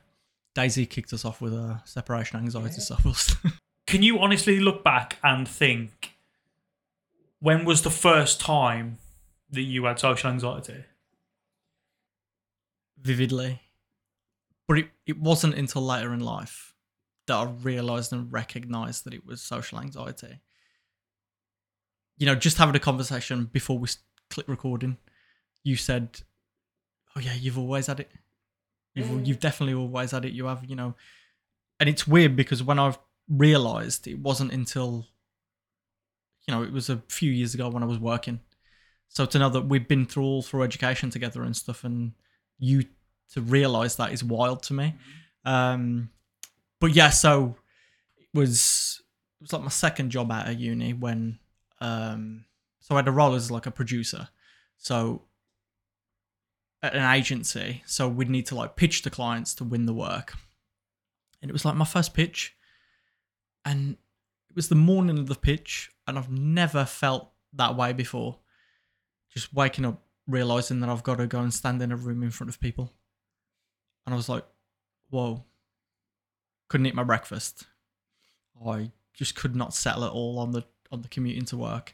Daisy 0.56 0.86
kicked 0.86 1.12
us 1.14 1.26
off 1.26 1.42
with 1.42 1.54
a 1.54 1.82
separation 1.86 2.40
anxiety 2.40 2.80
cycles. 2.82 3.36
Can 3.88 4.04
you 4.04 4.20
honestly 4.20 4.60
look 4.60 4.84
back 4.84 5.18
and 5.24 5.48
think 5.48 6.14
when 7.40 7.66
was 7.66 7.82
the 7.82 7.90
first 7.90 8.40
time 8.40 9.00
that 9.52 9.62
you 9.62 9.86
had 9.86 10.00
social 10.00 10.32
anxiety? 10.32 10.84
vividly. 13.02 13.62
But 14.68 14.80
it, 14.80 14.90
it 15.06 15.20
wasn't 15.20 15.56
until 15.56 15.82
later 15.82 16.14
in 16.14 16.22
life 16.22 16.74
that 17.28 17.36
I 17.36 17.44
realized 17.44 18.14
and 18.14 18.32
recognized 18.32 19.04
that 19.06 19.14
it 19.14 19.26
was 19.26 19.42
social 19.42 19.80
anxiety. 19.80 20.40
You 22.18 22.28
know, 22.28 22.36
just 22.36 22.58
having 22.58 22.76
a 22.76 22.80
conversation 22.80 23.46
before 23.46 23.78
we 23.78 23.90
click 24.30 24.48
recording, 24.48 24.98
you 25.64 25.76
said, 25.76 26.22
"Oh 27.16 27.20
yeah, 27.20 27.34
you've 27.34 27.58
always 27.58 27.88
had 27.88 28.00
it. 28.00 28.12
You've 28.94 29.08
mm. 29.08 29.26
you've 29.26 29.40
definitely 29.40 29.74
always 29.74 30.12
had 30.12 30.26
it. 30.26 30.34
You 30.34 30.46
have, 30.46 30.64
you 30.66 30.76
know." 30.76 30.96
And 31.80 31.90
it's 31.90 32.08
weird 32.08 32.36
because 32.36 32.62
when 32.62 32.78
I've 32.78 33.00
realized 33.28 34.08
it 34.08 34.20
wasn't 34.20 34.52
until 34.52 35.08
you 36.48 36.54
know, 36.54 36.64
it 36.64 36.72
was 36.72 36.90
a 36.90 37.02
few 37.08 37.32
years 37.32 37.54
ago 37.54 37.70
when 37.70 37.84
I 37.84 37.88
was 37.88 38.00
working. 38.00 38.40
So 39.12 39.26
to 39.26 39.40
know 39.40 39.50
that 39.50 39.68
we've 39.68 39.88
been 39.88 40.06
through 40.06 40.24
all 40.24 40.42
through 40.42 40.64
education 40.64 41.10
together 41.10 41.44
and 41.44 41.56
stuff 41.56 41.84
and 41.84 42.14
you 42.60 42.86
to 43.34 43.42
realize 43.42 43.98
that 43.98 44.14
is 44.14 44.24
wild 44.24 44.64
to 44.64 44.74
me. 44.74 44.96
Um, 45.44 46.10
but 46.80 46.96
yeah, 46.96 47.10
so 47.10 47.58
it 48.18 48.28
was 48.34 49.02
it 49.40 49.44
was 49.44 49.54
like 49.54 49.64
my 49.64 49.70
second 49.70 50.12
job 50.12 50.32
out 50.32 50.48
of 50.48 50.58
uni 50.60 50.94
when 50.94 51.40
um 51.82 52.46
so 52.80 52.96
I 52.96 53.00
had 53.00 53.08
a 53.10 53.12
role 53.12 53.36
as 53.36 53.52
like 53.52 53.66
a 53.66 53.72
producer. 53.72 54.30
So 54.78 55.24
at 56.82 56.96
an 56.96 57.14
agency, 57.14 57.84
so 57.86 58.08
we'd 58.08 58.30
need 58.30 58.46
to 58.48 58.56
like 58.56 58.78
pitch 58.78 59.02
the 59.02 59.10
clients 59.10 59.54
to 59.56 59.66
win 59.66 59.88
the 59.88 59.94
work. 59.94 60.36
And 61.42 61.50
it 61.50 61.54
was 61.54 61.66
like 61.66 61.76
my 61.76 61.86
first 61.86 62.14
pitch. 62.14 62.56
And 63.66 63.98
it 64.50 64.56
was 64.56 64.70
the 64.70 64.76
morning 64.76 65.20
of 65.20 65.28
the 65.28 65.36
pitch, 65.36 65.92
and 66.08 66.18
I've 66.18 66.32
never 66.32 66.86
felt 66.86 67.32
that 67.54 67.76
way 67.76 67.94
before. 67.94 68.40
Just 69.34 69.54
waking 69.54 69.86
up, 69.86 70.02
realizing 70.28 70.80
that 70.82 70.90
I've 70.90 71.04
got 71.04 71.18
to 71.18 71.28
go 71.28 71.40
and 71.40 71.54
stand 71.54 71.82
in 71.82 71.92
a 71.92 71.96
room 71.96 72.24
in 72.24 72.32
front 72.32 72.50
of 72.50 72.60
people. 72.60 72.94
And 74.06 74.14
I 74.14 74.18
was 74.18 74.30
like, 74.30 74.46
whoa. 75.10 75.44
Couldn't 76.70 76.86
eat 76.86 76.96
my 76.96 77.04
breakfast. 77.04 77.66
I 78.66 78.92
just 79.14 79.36
could 79.36 79.56
not 79.56 79.74
settle 79.74 80.06
at 80.06 80.12
all 80.12 80.40
on 80.40 80.52
the 80.52 80.64
on 80.92 81.02
the 81.02 81.08
commute 81.08 81.38
into 81.38 81.58
work. 81.58 81.94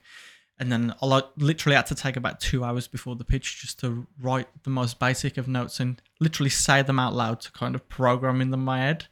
And 0.60 0.72
then 0.72 0.94
I 1.02 1.06
like 1.06 1.26
literally 1.38 1.76
had 1.76 1.86
to 1.88 1.96
take 1.96 2.16
about 2.16 2.40
two 2.40 2.64
hours 2.64 2.88
before 2.88 3.16
the 3.16 3.24
pitch 3.24 3.62
just 3.62 3.80
to 3.82 4.08
write 4.20 4.48
the 4.64 4.72
most 4.72 5.00
basic 5.00 5.38
of 5.38 5.48
notes 5.48 5.80
and 5.80 6.02
literally 6.20 6.50
say 6.50 6.82
them 6.82 6.98
out 6.98 7.14
loud 7.14 7.42
to 7.42 7.52
kind 7.52 7.76
of 7.76 7.88
program 7.90 8.42
in 8.42 8.50
my 8.60 8.80
head. 8.80 9.06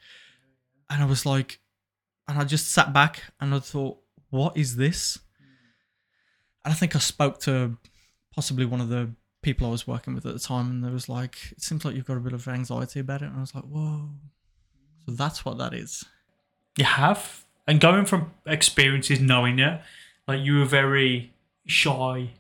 And 0.90 1.04
I 1.04 1.06
was 1.06 1.26
like, 1.26 1.60
and 2.28 2.40
I 2.40 2.44
just 2.46 2.72
sat 2.72 2.94
back 2.94 3.24
and 3.40 3.54
I 3.54 3.60
thought, 3.60 4.00
what 4.32 4.58
is 4.58 4.76
this? 4.76 5.20
And 6.64 6.74
I 6.74 6.76
think 6.76 6.96
I 6.96 7.00
spoke 7.00 7.40
to 7.42 7.78
possibly 8.36 8.66
one 8.66 8.82
of 8.82 8.90
the 8.90 9.10
people 9.42 9.66
I 9.66 9.72
was 9.72 9.88
working 9.88 10.14
with 10.14 10.26
at 10.26 10.34
the 10.34 10.40
time, 10.40 10.70
and 10.70 10.84
there 10.84 10.92
was 10.92 11.08
like, 11.08 11.38
it 11.52 11.62
seems 11.62 11.86
like 11.86 11.96
you've 11.96 12.06
got 12.06 12.18
a 12.18 12.20
bit 12.20 12.34
of 12.34 12.48
anxiety 12.48 13.00
about 13.00 13.22
it. 13.22 13.26
And 13.26 13.38
I 13.38 13.42
was 13.42 13.56
like, 13.56 13.64
whoa. 13.64 14.10
So 15.06 15.16
that's 15.16 15.46
what 15.46 15.58
that 15.58 15.74
is. 15.74 16.04
You 16.78 16.86
have, 16.86 17.46
and 17.66 17.80
going 17.80 18.06
from 18.06 18.32
experiences, 18.46 19.20
knowing 19.20 19.60
it, 19.60 19.82
like 20.28 20.42
you 20.42 20.60
were 20.60 20.66
very 20.66 21.32
shy, 21.66 22.32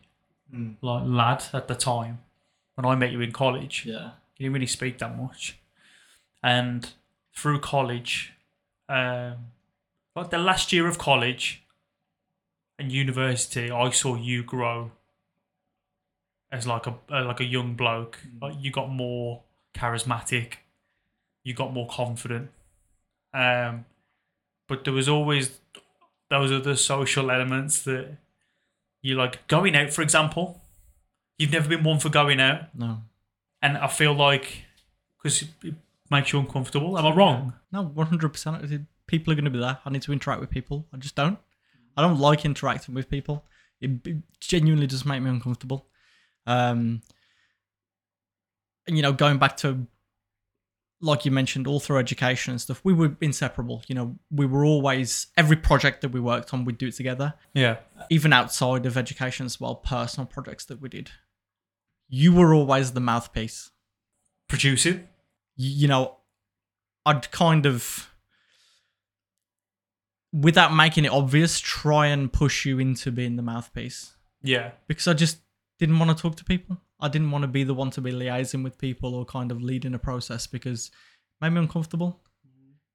like 0.82 1.04
lad 1.06 1.46
at 1.54 1.68
the 1.68 1.75
time 1.75 2.20
when 2.75 2.86
I 2.86 2.96
met 2.96 3.12
you 3.12 3.22
in 3.22 3.32
college. 3.32 3.86
Yeah. 3.86 4.12
You 4.38 4.46
didn't 4.46 4.54
really 4.54 4.68
speak 4.68 4.98
that 4.98 5.18
much, 5.18 5.58
and 6.44 6.92
through 7.34 7.60
college, 7.62 8.34
um, 8.90 9.36
like 10.16 10.30
the 10.30 10.38
last 10.38 10.74
year 10.74 10.88
of 10.88 10.98
college 10.98 11.64
and 12.78 12.92
university, 12.92 13.72
I 13.72 13.90
saw 13.92 14.16
you 14.16 14.44
grow 14.44 14.92
as 16.52 16.66
like 16.68 16.88
a 16.88 16.96
uh, 17.12 17.25
like 17.25 17.40
a 17.40 17.46
young 17.46 17.75
bloke. 17.75 18.20
Like 18.42 18.56
you 18.60 18.72
got 18.72 18.90
more 18.90 19.44
charismatic, 19.74 20.54
you 21.44 21.54
got 21.54 21.74
more 21.74 21.88
confident. 21.88 22.50
Um, 23.34 23.86
but 24.68 24.84
there 24.84 24.94
was 24.94 25.10
always 25.10 25.60
those 26.30 26.52
other 26.52 26.75
social 26.75 27.30
elements 27.30 27.84
that 27.84 28.18
you 29.02 29.16
like 29.16 29.48
going 29.48 29.75
out, 29.75 29.92
for 29.94 30.02
example. 30.02 30.62
You've 31.38 31.52
never 31.52 31.68
been 31.68 31.84
one 31.84 32.00
for 32.00 32.10
going 32.10 32.40
out, 32.40 32.74
No. 32.74 33.02
and 33.62 33.78
I 33.78 33.88
feel 33.88 34.14
like 34.14 34.64
because 35.22 35.42
it 35.64 35.74
makes 36.10 36.32
you 36.32 36.40
uncomfortable. 36.40 36.98
Am 36.98 37.06
I 37.06 37.14
wrong? 37.14 37.54
No, 37.74 37.86
100%. 37.94 38.86
People 39.08 39.34
are 39.34 39.36
going 39.36 39.44
to 39.46 39.52
be 39.52 39.60
there. 39.60 39.80
I 39.86 39.90
need 39.90 40.02
to 40.04 40.14
interact 40.14 40.40
with 40.40 40.50
people. 40.50 40.88
I 40.94 40.98
just 40.98 41.16
don't. 41.16 41.38
I 41.98 42.02
don't 42.02 42.20
like 42.20 42.46
interacting 42.46 42.96
with 42.96 43.10
people. 43.10 43.44
It, 43.82 44.06
it 44.08 44.18
genuinely 44.40 44.88
does 44.88 45.06
make 45.06 45.22
me 45.22 45.30
uncomfortable. 45.30 45.88
Um, 46.48 47.02
and, 48.88 48.96
you 48.96 49.02
know, 49.04 49.14
going 49.14 49.38
back 49.40 49.58
to, 49.58 49.88
like 51.02 51.25
you 51.25 51.32
mentioned, 51.32 51.68
all 51.68 51.80
through 51.80 51.98
education 51.98 52.52
and 52.52 52.62
stuff, 52.62 52.82
we 52.84 52.94
were 52.94 53.16
inseparable. 53.22 53.84
You 53.88 53.96
know, 53.96 54.16
we 54.32 54.46
were 54.46 54.64
always, 54.64 55.28
every 55.38 55.58
project 55.58 56.02
that 56.02 56.10
we 56.10 56.20
worked 56.20 56.54
on, 56.54 56.66
we'd 56.66 56.78
do 56.78 56.88
it 56.88 56.96
together. 56.96 57.34
Yeah. 57.54 57.78
Even 58.10 58.32
outside 58.34 58.86
of 58.86 58.96
education 58.98 59.46
as 59.46 59.60
well, 59.60 59.75
personal 59.75 60.28
projects 60.28 60.66
that 60.66 60.82
we 60.82 60.90
did. 60.90 61.12
You 62.08 62.34
were 62.34 62.54
always 62.54 62.92
the 62.94 63.00
mouthpiece. 63.02 63.72
Producing. 64.48 65.08
you 65.58 65.88
know, 65.88 66.18
I'd 67.06 67.32
kind 67.32 67.66
of, 67.66 68.10
without 70.32 70.74
making 70.75 71.06
it 71.06 71.12
obvious, 71.12 71.60
try 71.60 72.08
and 72.08 72.32
push 72.32 72.66
you 72.66 72.78
into 72.80 73.12
being 73.12 73.36
the 73.38 73.42
mouthpiece 73.42 74.16
Yeah. 74.44 74.72
because 74.88 75.08
I 75.08 75.14
just 75.14 75.40
didn't 75.79 76.00
want 76.00 76.15
to 76.15 76.22
talk 76.22 76.36
to 76.38 76.46
people. 76.46 76.77
I 77.00 77.08
didn't 77.10 77.32
want 77.32 77.44
to 77.44 77.48
be 77.48 77.63
the 77.63 77.74
one 77.74 77.91
to 77.91 78.01
be 78.01 78.12
liaising 78.12 78.63
with 78.63 78.77
people 78.77 79.15
or 79.15 79.25
kind 79.25 79.51
of 79.51 79.62
leading 79.62 79.94
a 79.94 80.00
process 80.00 80.48
because 80.48 80.88
it 80.88 80.94
made 81.41 81.50
me 81.51 81.60
uncomfortable. 81.60 82.22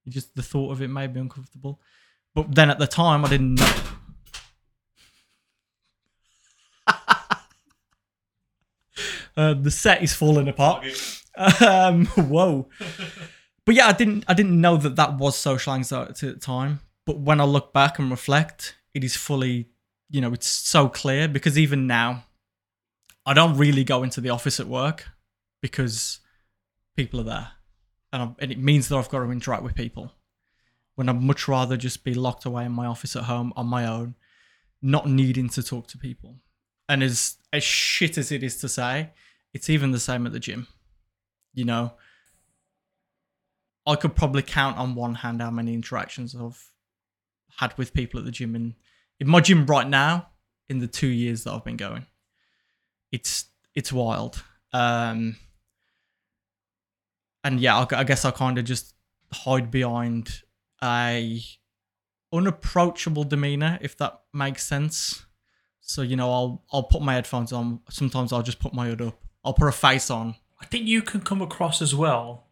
It 0.07 0.11
Just 0.11 0.35
the 0.35 0.43
thought 0.43 0.73
of 0.73 0.81
it 0.83 0.89
made 0.89 1.15
me 1.15 1.21
uncomfortable. 1.21 1.81
But 2.35 2.55
then 2.55 2.71
at 2.71 2.79
the 2.79 2.87
time, 2.87 3.25
I 3.25 3.29
didn't 3.29 3.55
know. 3.57 3.73
uh, 9.37 9.55
the 9.55 9.71
set 9.71 10.03
is 10.03 10.15
falling 10.15 10.49
apart. 10.49 10.87
Um, 11.61 12.07
whoa. 12.17 12.69
but 13.65 13.75
yeah, 13.75 13.89
I 13.89 13.93
didn't 13.93 14.25
I 14.29 14.35
didn't 14.35 14.61
know 14.61 14.77
that 14.77 14.97
that 14.97 15.19
was 15.19 15.37
social 15.37 15.75
anxiety 15.75 16.29
at 16.29 16.35
the 16.35 16.41
time. 16.41 16.81
But 17.05 17.19
when 17.19 17.41
I 17.41 17.45
look 17.45 17.73
back 17.73 17.99
and 17.99 18.11
reflect, 18.11 18.77
it 18.95 19.03
is 19.03 19.17
fully, 19.17 19.69
you 20.11 20.21
know, 20.21 20.33
it's 20.33 20.47
so 20.47 20.89
clear 20.89 21.27
because 21.29 21.59
even 21.59 21.87
now, 21.87 22.25
I 23.27 23.35
don't 23.35 23.57
really 23.57 23.85
go 23.85 24.03
into 24.03 24.21
the 24.21 24.31
office 24.31 24.59
at 24.61 24.67
work 24.67 25.09
because 25.61 26.21
people 26.97 27.21
are 27.21 27.25
there, 27.25 27.49
and, 28.13 28.23
I, 28.23 28.35
and 28.39 28.53
it 28.53 28.59
means 28.59 28.89
that 28.89 28.97
I've 28.97 29.11
got 29.11 29.21
to 29.21 29.31
interact 29.31 29.63
with 29.63 29.75
people. 29.75 30.13
When 30.95 31.09
I'd 31.09 31.21
much 31.21 31.49
rather 31.49 31.77
just 31.77 32.05
be 32.05 32.15
locked 32.15 32.45
away 32.45 32.65
in 32.65 32.73
my 32.73 32.87
office 32.87 33.17
at 33.17 33.25
home 33.25 33.53
on 33.57 33.67
my 33.67 33.87
own, 33.87 34.17
not 34.83 35.09
needing 35.09 35.49
to 35.51 35.63
talk 35.63 35.87
to 35.89 35.99
people. 35.99 36.37
And 36.89 37.03
as 37.03 37.37
as 37.53 37.63
shit 37.63 38.19
as 38.19 38.33
it 38.33 38.43
is 38.43 38.59
to 38.59 38.69
say, 38.69 39.11
it's 39.55 39.71
even 39.71 39.93
the 39.93 40.01
same 40.01 40.27
at 40.27 40.33
the 40.33 40.41
gym. 40.41 40.67
You 41.55 41.65
know, 41.65 41.93
I 43.87 43.97
could 43.97 44.15
probably 44.15 44.43
count 44.43 44.77
on 44.77 44.95
one 44.95 45.17
hand 45.17 45.41
how 45.41 45.51
many 45.51 45.75
interactions 45.75 46.35
I've 46.35 46.71
had 47.57 47.77
with 47.79 47.95
people 47.95 48.19
at 48.19 48.27
the 48.27 48.31
gym. 48.31 48.55
And 48.55 48.75
in 49.19 49.29
my 49.29 49.41
gym 49.41 49.67
right 49.67 49.89
now, 49.89 50.29
in 50.69 50.79
the 50.79 50.87
two 50.87 51.09
years 51.09 51.45
that 51.45 51.53
I've 51.53 51.65
been 51.65 51.77
going, 51.77 52.07
it's 53.13 53.47
it's 53.75 53.93
wild. 53.93 54.43
Um, 54.73 55.37
and 57.45 57.61
yeah, 57.61 57.79
I, 57.79 57.87
I 58.01 58.05
guess 58.05 58.25
I 58.25 58.31
kind 58.31 58.59
of 58.59 58.65
just 58.65 58.95
hide 59.33 59.71
behind 59.71 60.43
a 60.83 61.41
unapproachable 62.33 63.25
demeanor, 63.25 63.79
if 63.81 63.97
that 63.99 64.21
makes 64.33 64.65
sense. 64.65 65.25
So 65.81 66.03
you 66.03 66.17
know, 66.17 66.31
I'll 66.31 66.65
I'll 66.73 66.83
put 66.85 67.03
my 67.03 67.15
headphones 67.15 67.53
on. 67.53 67.81
Sometimes 67.89 68.33
I'll 68.33 68.43
just 68.43 68.61
put 68.61 68.73
my 68.75 68.87
hood 68.89 69.03
up. 69.03 69.19
I'll 69.45 69.55
put 69.55 69.69
a 69.69 69.73
face 69.73 70.11
on. 70.11 70.37
I 70.61 70.67
think 70.67 70.87
you 70.87 71.01
can 71.03 71.23
come 71.23 71.41
across 71.41 71.81
as 71.81 71.95
well 71.95 72.47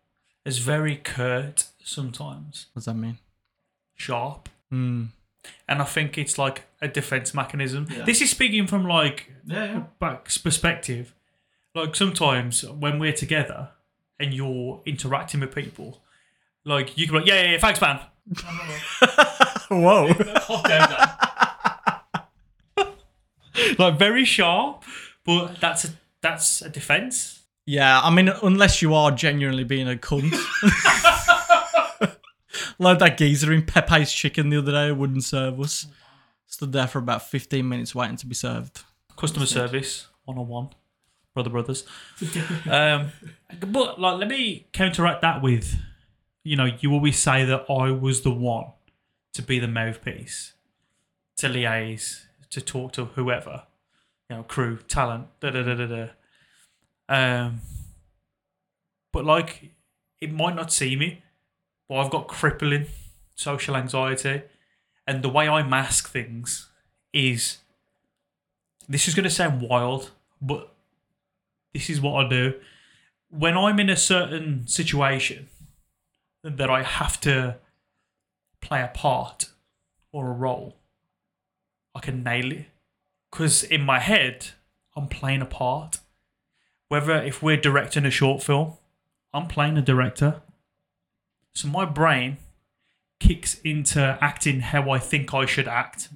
as 0.47 0.59
very 0.59 0.97
curt 0.97 1.67
sometimes, 1.85 2.67
What 2.73 2.81
does 2.81 2.85
that 2.87 2.95
mean? 2.95 3.19
sharp. 3.95 4.49
Hmm. 4.71 5.07
And 5.69 5.81
I 5.83 5.85
think 5.85 6.17
it's 6.19 6.39
like 6.39 6.65
a 6.81 6.89
defense 6.89 7.35
mechanism. 7.35 7.87
Yeah. 7.91 8.05
This 8.05 8.21
is 8.21 8.31
speaking 8.31 8.67
from 8.67 8.87
like 8.87 9.33
Yeah, 9.47 9.65
yeah. 9.65 9.83
back 10.01 10.29
perspective. 10.43 11.15
Like 11.75 11.95
sometimes 11.95 12.65
when 12.65 12.99
we're 12.99 13.13
together 13.13 13.71
and 14.19 14.35
you're 14.35 14.83
interacting 14.87 15.41
with 15.41 15.55
people, 15.55 16.03
like 16.65 16.97
you 16.99 17.07
can 17.07 17.15
be 17.15 17.19
like, 17.21 17.29
yeah, 17.29 17.43
yeah, 17.43 17.51
yeah 17.53 17.59
thanks, 17.59 17.81
man. 17.81 18.01
Whoa. 19.71 20.13
like 23.79 23.99
very 23.99 24.25
sharp, 24.25 24.85
but 25.25 25.61
that's 25.61 25.85
a 25.85 25.89
that's 26.23 26.63
a 26.63 26.69
defense. 26.69 27.43
Yeah, 27.67 28.01
I 28.01 28.11
mean, 28.11 28.31
unless 28.43 28.81
you 28.81 28.95
are 28.95 29.11
genuinely 29.11 29.65
being 29.65 29.89
a 29.89 29.95
cunt. 29.95 30.33
like 32.79 32.99
that 32.99 33.19
geezer 33.19 33.53
in 33.53 33.63
Pepe's 33.63 34.13
Chicken 34.13 34.51
the 34.51 34.59
other 34.59 34.73
day 34.73 34.93
wouldn't 34.93 35.25
serve 35.25 35.61
us. 35.61 35.87
Stood 36.47 36.73
there 36.73 36.87
for 36.87 36.99
about 36.99 37.29
15 37.29 37.69
minutes 37.69 37.95
waiting 37.95 38.17
to 38.17 38.27
be 38.27 38.35
served. 38.35 38.83
Customer 39.17 39.47
service 39.47 40.07
one 40.25 40.39
on 40.39 40.47
one, 40.47 40.69
brother 41.35 41.51
brothers. 41.51 41.85
um, 42.71 43.11
but 43.61 43.99
like, 43.99 44.19
let 44.19 44.29
me 44.29 44.67
counteract 44.73 45.23
that 45.23 45.43
with, 45.43 45.77
you 46.45 46.55
know, 46.55 46.67
you 46.67 46.93
always 46.93 47.19
say 47.19 47.45
that 47.45 47.65
I 47.71 47.91
was 47.91 48.23
the 48.23 48.31
one 48.31 48.67
to 49.33 49.43
be 49.43 49.59
the 49.59 49.69
mouthpiece, 49.69 50.53
to 51.39 51.49
liaise, 51.49 52.27
to 52.51 52.61
talk 52.61 52.93
to 52.93 53.07
whoever, 53.07 53.63
you 54.29 54.37
know, 54.37 54.43
crew, 54.43 54.79
talent, 54.87 55.29
da 55.41 55.51
da 55.51 55.63
da 55.63 55.75
da 55.75 55.87
da. 55.87 56.09
Um, 57.09 57.61
but 59.13 59.25
like, 59.25 59.73
it 60.21 60.33
might 60.33 60.57
not 60.57 60.73
seem 60.73 61.01
it, 61.01 61.19
but 61.89 61.97
I've 61.97 62.11
got 62.11 62.29
crippling 62.29 62.87
social 63.35 63.77
anxiety, 63.77 64.43
and 65.07 65.23
the 65.23 65.29
way 65.29 65.49
I 65.49 65.63
mask 65.63 66.11
things 66.11 66.69
is 67.13 67.59
this 68.89 69.09
is 69.09 69.15
going 69.15 69.25
to 69.25 69.31
sound 69.31 69.63
wild, 69.63 70.11
but 70.41 70.75
this 71.73 71.89
is 71.89 72.01
what 72.01 72.25
I 72.25 72.29
do. 72.29 72.55
When 73.31 73.57
I'm 73.57 73.79
in 73.79 73.91
a 73.91 73.97
certain 73.97 74.67
situation 74.67 75.49
that 76.43 76.71
I 76.71 76.83
have 76.83 77.21
to 77.23 77.57
play 78.61 78.83
a 78.83 78.89
part 78.89 79.51
or 80.13 80.29
a 80.29 80.33
role, 80.33 80.77
I 81.95 82.01
can 82.01 82.23
nail 82.23 82.53
it. 82.53 82.67
Because 83.31 83.63
in 83.63 83.83
my 83.83 83.99
head, 83.99 84.49
I'm 84.97 85.09
playing 85.09 85.43
a 85.43 85.47
part. 85.47 85.99
Whether 86.89 87.23
if 87.23 87.43
we're 87.43 87.59
directing 87.59 88.07
a 88.07 88.11
short 88.11 88.43
film, 88.43 88.75
I'm 89.35 89.47
playing 89.47 89.77
a 89.77 89.83
director. 89.83 90.41
So 91.59 91.67
my 91.67 91.85
brain 91.85 92.37
kicks 93.19 93.59
into 93.65 94.17
acting 94.21 94.61
how 94.61 94.93
I 94.93 95.01
think 95.01 95.35
I 95.35 95.45
should 95.45 95.67
act. 95.67 96.09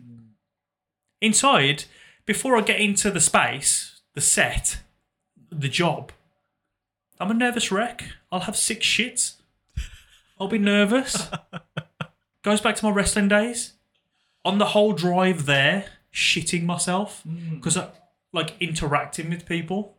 Inside, 1.20 1.86
before 2.26 2.56
I 2.56 2.60
get 2.60 2.80
into 2.80 3.10
the 3.10 3.18
space, 3.18 4.02
the 4.14 4.20
set, 4.20 4.82
the 5.50 5.68
job, 5.68 6.12
I'm 7.18 7.32
a 7.32 7.34
nervous 7.34 7.72
wreck. 7.72 8.04
I'll 8.30 8.46
have 8.46 8.56
six 8.56 8.86
shits. 8.86 9.34
I'll 10.38 10.46
be 10.46 10.58
nervous. 10.58 11.28
Goes 12.44 12.60
back 12.60 12.76
to 12.76 12.84
my 12.84 12.92
wrestling 12.92 13.26
days. 13.26 13.72
On 14.44 14.58
the 14.58 14.66
whole 14.66 14.92
drive 14.92 15.46
there, 15.46 15.86
shitting 16.14 16.62
myself 16.62 17.24
mm. 17.28 17.56
because 17.56 17.76
I 17.76 17.88
like 18.32 18.54
interacting 18.60 19.28
with 19.28 19.46
people. 19.46 19.96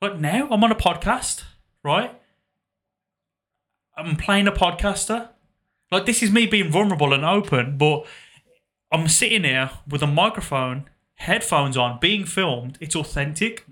But 0.00 0.20
now 0.20 0.48
I'm 0.50 0.64
on 0.64 0.72
a 0.72 0.76
podcast, 0.76 1.44
right? 1.84 2.20
I'm 3.96 4.16
playing 4.16 4.46
a 4.46 4.52
podcaster. 4.52 5.28
Like 5.90 6.06
this 6.06 6.22
is 6.22 6.30
me 6.30 6.46
being 6.46 6.70
vulnerable 6.70 7.12
and 7.12 7.24
open, 7.24 7.78
but 7.78 8.06
I'm 8.92 9.08
sitting 9.08 9.44
here 9.44 9.70
with 9.88 10.02
a 10.02 10.06
microphone, 10.06 10.88
headphones 11.14 11.76
on, 11.76 11.98
being 12.00 12.24
filmed. 12.24 12.76
It's 12.80 12.96
authentic. 12.96 13.64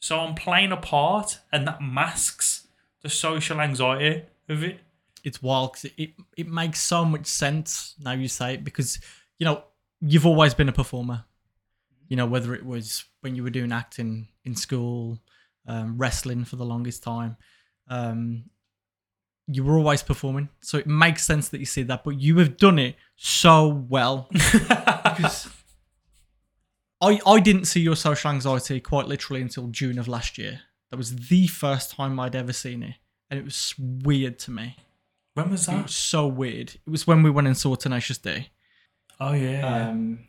So 0.00 0.20
I'm 0.20 0.34
playing 0.34 0.72
a 0.72 0.76
part, 0.76 1.38
and 1.50 1.66
that 1.66 1.80
masks 1.80 2.68
the 3.02 3.08
social 3.08 3.60
anxiety 3.60 4.22
of 4.48 4.62
it. 4.62 4.80
it's 5.24 5.42
wild 5.42 5.72
'cause 5.72 5.84
it, 5.86 5.94
it 5.96 6.10
it 6.36 6.48
makes 6.48 6.78
so 6.80 7.02
much 7.04 7.24
sense 7.26 7.94
now 7.98 8.12
you 8.12 8.28
say 8.28 8.54
it 8.54 8.62
because 8.64 9.00
you 9.38 9.46
know 9.46 9.64
you've 10.00 10.26
always 10.26 10.52
been 10.52 10.68
a 10.68 10.72
performer 10.72 11.24
you 12.08 12.16
know 12.16 12.26
whether 12.26 12.54
it 12.54 12.62
was 12.64 13.04
when 13.22 13.34
you 13.34 13.42
were 13.42 13.48
doing 13.58 13.72
acting 13.72 14.28
in 14.44 14.54
school 14.54 15.18
um, 15.66 15.96
wrestling 15.96 16.44
for 16.44 16.56
the 16.56 16.64
longest 16.64 17.02
time 17.02 17.36
um, 17.88 18.44
you 19.46 19.62
were 19.62 19.76
always 19.76 20.02
performing 20.02 20.48
so 20.62 20.78
it 20.78 20.86
makes 20.86 21.24
sense 21.24 21.48
that 21.50 21.58
you 21.60 21.66
see 21.66 21.82
that 21.82 22.02
but 22.02 22.18
you 22.18 22.38
have 22.38 22.56
done 22.56 22.78
it 22.78 22.96
so 23.16 23.68
well 23.68 24.26
because 24.32 25.48
I, 27.00 27.20
I 27.26 27.40
didn't 27.40 27.66
see 27.66 27.80
your 27.80 27.96
social 27.96 28.30
anxiety 28.30 28.80
quite 28.80 29.06
literally 29.06 29.42
until 29.42 29.66
June 29.66 29.98
of 29.98 30.08
last 30.08 30.38
year. 30.38 30.60
That 30.90 30.96
was 30.96 31.14
the 31.28 31.46
first 31.48 31.90
time 31.90 32.18
I'd 32.18 32.34
ever 32.36 32.52
seen 32.54 32.82
it. 32.82 32.94
And 33.28 33.38
it 33.38 33.44
was 33.44 33.74
weird 33.78 34.38
to 34.40 34.50
me. 34.50 34.76
When 35.34 35.50
was 35.50 35.68
It 35.68 35.72
that? 35.72 35.82
was 35.82 35.96
so 35.96 36.26
weird. 36.26 36.70
It 36.86 36.88
was 36.90 37.06
when 37.06 37.22
we 37.22 37.28
went 37.30 37.46
and 37.46 37.58
saw 37.58 37.74
Tenacious 37.74 38.16
D. 38.16 38.48
Oh 39.20 39.34
yeah. 39.34 39.88
Um, 39.90 40.20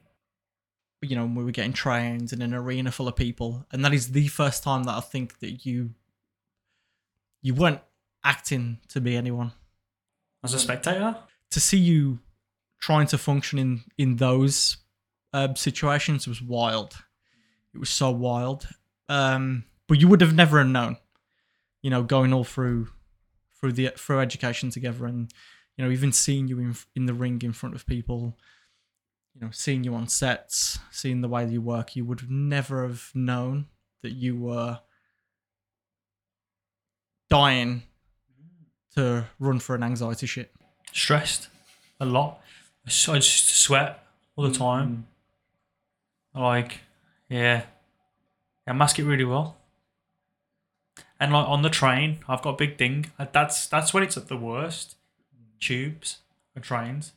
you 1.01 1.15
know, 1.15 1.25
we 1.25 1.45
were 1.45 1.51
getting 1.51 1.71
trained 1.71 2.33
in 2.33 2.41
an 2.41 2.53
arena 2.53 2.91
full 2.91 3.07
of 3.07 3.15
people, 3.15 3.65
and 3.71 3.85
that 3.85 3.93
is 3.93 4.11
the 4.11 4.27
first 4.27 4.61
time 4.63 4.83
that 4.83 4.95
I 4.95 5.01
think 5.01 5.39
that 5.39 5.65
you 5.65 5.91
you 7.41 7.53
weren't 7.53 7.79
acting 8.25 8.79
to 8.89 8.99
be 8.99 9.15
anyone. 9.15 9.53
As 10.43 10.53
a 10.53 10.59
spectator. 10.59 11.15
To 11.51 11.59
see 11.59 11.77
you 11.77 12.19
trying 12.81 13.07
to 13.07 13.17
function 13.17 13.57
in 13.57 13.83
in 13.97 14.17
those 14.17 14.77
uh, 15.33 15.53
situations 15.53 16.27
was 16.27 16.41
wild. 16.41 16.97
It 17.73 17.79
was 17.79 17.89
so 17.89 18.11
wild. 18.11 18.67
Um, 19.07 19.65
but 19.87 20.01
you 20.01 20.07
would 20.07 20.21
have 20.21 20.33
never 20.33 20.63
known, 20.63 20.97
you 21.81 21.89
know, 21.89 22.03
going 22.03 22.33
all 22.33 22.43
through 22.43 22.89
through 23.59 23.73
the 23.73 23.91
through 23.95 24.19
education 24.19 24.69
together, 24.69 25.05
and 25.05 25.31
you 25.77 25.85
know, 25.85 25.91
even 25.91 26.11
seeing 26.11 26.47
you 26.47 26.59
in 26.59 26.75
in 26.95 27.05
the 27.05 27.13
ring 27.13 27.41
in 27.43 27.53
front 27.53 27.75
of 27.75 27.85
people, 27.85 28.37
you 29.33 29.41
know, 29.41 29.51
seeing 29.51 29.83
you 29.83 29.93
on 29.93 30.07
sets, 30.07 30.79
seeing 30.91 31.21
the 31.21 31.29
way 31.29 31.45
you 31.47 31.61
work, 31.61 31.95
you 31.95 32.05
would 32.05 32.21
have 32.21 32.31
never 32.31 32.83
have 32.87 33.11
known 33.13 33.67
that 34.01 34.13
you 34.13 34.35
were 34.35 34.79
dying 37.29 37.83
to 38.95 39.25
run 39.39 39.59
for 39.59 39.75
an 39.75 39.83
anxiety 39.83 40.25
shit. 40.27 40.51
Stressed. 40.91 41.49
A 41.99 42.05
lot. 42.05 42.41
I 42.85 42.89
just 42.89 43.55
sweat 43.55 44.05
all 44.35 44.47
the 44.47 44.53
time. 44.53 45.07
Like, 46.33 46.81
yeah. 47.29 47.63
I 48.67 48.73
mask 48.73 48.99
it 48.99 49.05
really 49.05 49.25
well. 49.25 49.57
And 51.19 51.31
like 51.31 51.47
on 51.47 51.61
the 51.61 51.69
train, 51.69 52.19
I've 52.27 52.41
got 52.41 52.51
a 52.51 52.57
big 52.57 52.77
ding. 52.77 53.11
Uh, 53.17 53.25
That's 53.31 53.67
that's 53.67 53.93
when 53.93 54.03
it's 54.03 54.17
at 54.17 54.27
the 54.27 54.37
worst. 54.37 54.95
Tubes 55.59 56.19
or 56.55 56.61
trains. 56.61 57.13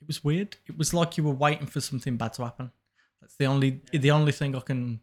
It 0.00 0.06
was 0.06 0.22
weird. 0.22 0.56
It 0.66 0.76
was 0.76 0.92
like 0.92 1.16
you 1.16 1.24
were 1.24 1.32
waiting 1.32 1.66
for 1.66 1.80
something 1.80 2.16
bad 2.16 2.34
to 2.34 2.44
happen. 2.44 2.72
That's 3.20 3.36
the 3.36 3.46
only 3.46 3.80
the 3.92 4.10
only 4.10 4.32
thing 4.32 4.54
I 4.54 4.60
can 4.60 5.00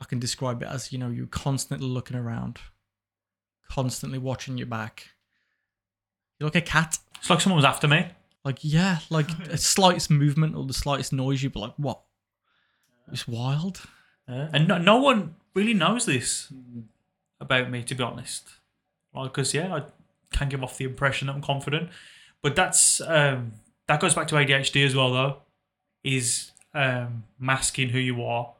I 0.00 0.04
can 0.04 0.18
describe 0.18 0.62
it 0.62 0.68
as. 0.68 0.92
You 0.92 0.98
know, 0.98 1.10
you're 1.10 1.26
constantly 1.26 1.86
looking 1.86 2.16
around, 2.16 2.58
constantly 3.70 4.18
watching 4.18 4.58
your 4.58 4.66
back. 4.66 5.10
You're 6.38 6.48
like 6.48 6.56
a 6.56 6.60
cat. 6.60 6.98
It's 7.18 7.30
like 7.30 7.40
someone 7.40 7.56
was 7.56 7.64
after 7.64 7.88
me. 7.88 8.06
Like 8.44 8.58
yeah, 8.60 8.98
like 9.10 9.30
a 9.50 9.56
slightest 9.56 10.10
movement 10.10 10.54
or 10.56 10.64
the 10.64 10.74
slightest 10.74 11.12
noise, 11.12 11.42
you'd 11.42 11.52
be 11.52 11.60
like, 11.60 11.74
"What?" 11.76 12.00
It's 13.12 13.28
wild. 13.28 13.82
Yeah. 14.28 14.48
And 14.52 14.68
no, 14.68 14.78
no 14.78 14.96
one 14.96 15.34
really 15.54 15.74
knows 15.74 16.06
this 16.06 16.52
about 17.40 17.70
me, 17.70 17.82
to 17.82 17.94
be 17.94 18.02
honest. 18.02 18.48
Because 19.14 19.54
yeah, 19.54 19.74
I 19.74 19.82
can 20.32 20.48
give 20.48 20.62
off 20.62 20.76
the 20.78 20.84
impression 20.84 21.26
that 21.26 21.34
I'm 21.34 21.42
confident, 21.42 21.90
but 22.42 22.56
that's 22.56 23.00
um, 23.00 23.52
that 23.86 24.00
goes 24.00 24.14
back 24.14 24.28
to 24.28 24.34
ADHD 24.34 24.84
as 24.84 24.94
well, 24.94 25.12
though. 25.12 25.36
Is 26.02 26.50
um, 26.74 27.24
masking 27.38 27.90
who 27.90 27.98
you 27.98 28.22
are, 28.24 28.52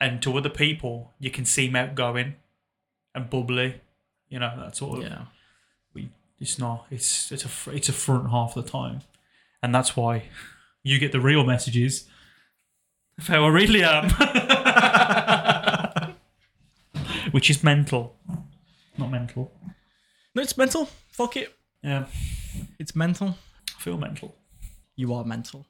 and 0.00 0.22
to 0.22 0.36
other 0.36 0.48
people, 0.48 1.12
you 1.18 1.30
can 1.30 1.44
seem 1.44 1.74
outgoing 1.74 2.36
and 3.14 3.28
bubbly. 3.28 3.80
You 4.28 4.38
know 4.38 4.52
that 4.56 4.76
sort 4.76 4.98
of. 4.98 5.04
Yeah. 5.04 5.24
It's 6.40 6.58
not. 6.58 6.86
It's 6.90 7.30
it's 7.32 7.44
a 7.44 7.70
it's 7.70 7.88
a 7.88 7.92
front 7.92 8.30
half 8.30 8.54
the 8.54 8.62
time, 8.62 9.00
and 9.62 9.74
that's 9.74 9.96
why 9.96 10.24
you 10.82 10.98
get 10.98 11.12
the 11.12 11.20
real 11.20 11.44
messages 11.44 12.08
of 13.18 13.26
how 13.26 13.44
I 13.44 13.48
really 13.48 13.82
am, 13.84 14.08
which 17.32 17.50
is 17.50 17.62
mental, 17.62 18.16
not 18.96 19.10
mental. 19.10 19.52
No, 20.34 20.42
it's 20.42 20.56
mental. 20.56 20.88
Fuck 21.12 21.36
it. 21.36 21.54
Yeah, 21.82 22.06
It's 22.78 22.94
mental. 22.94 23.36
I 23.76 23.80
feel 23.82 23.98
mental, 23.98 24.34
You 24.96 25.12
are 25.14 25.24
mental. 25.24 25.66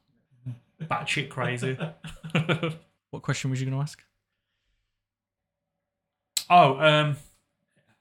batshit 0.83 1.29
crazy. 1.31 1.77
What 3.11 3.25
question 3.25 3.51
was 3.51 3.61
you 3.61 3.67
going 3.67 3.77
to 3.77 3.83
ask? 3.83 4.01
oh, 6.49 6.79
um, 6.79 7.17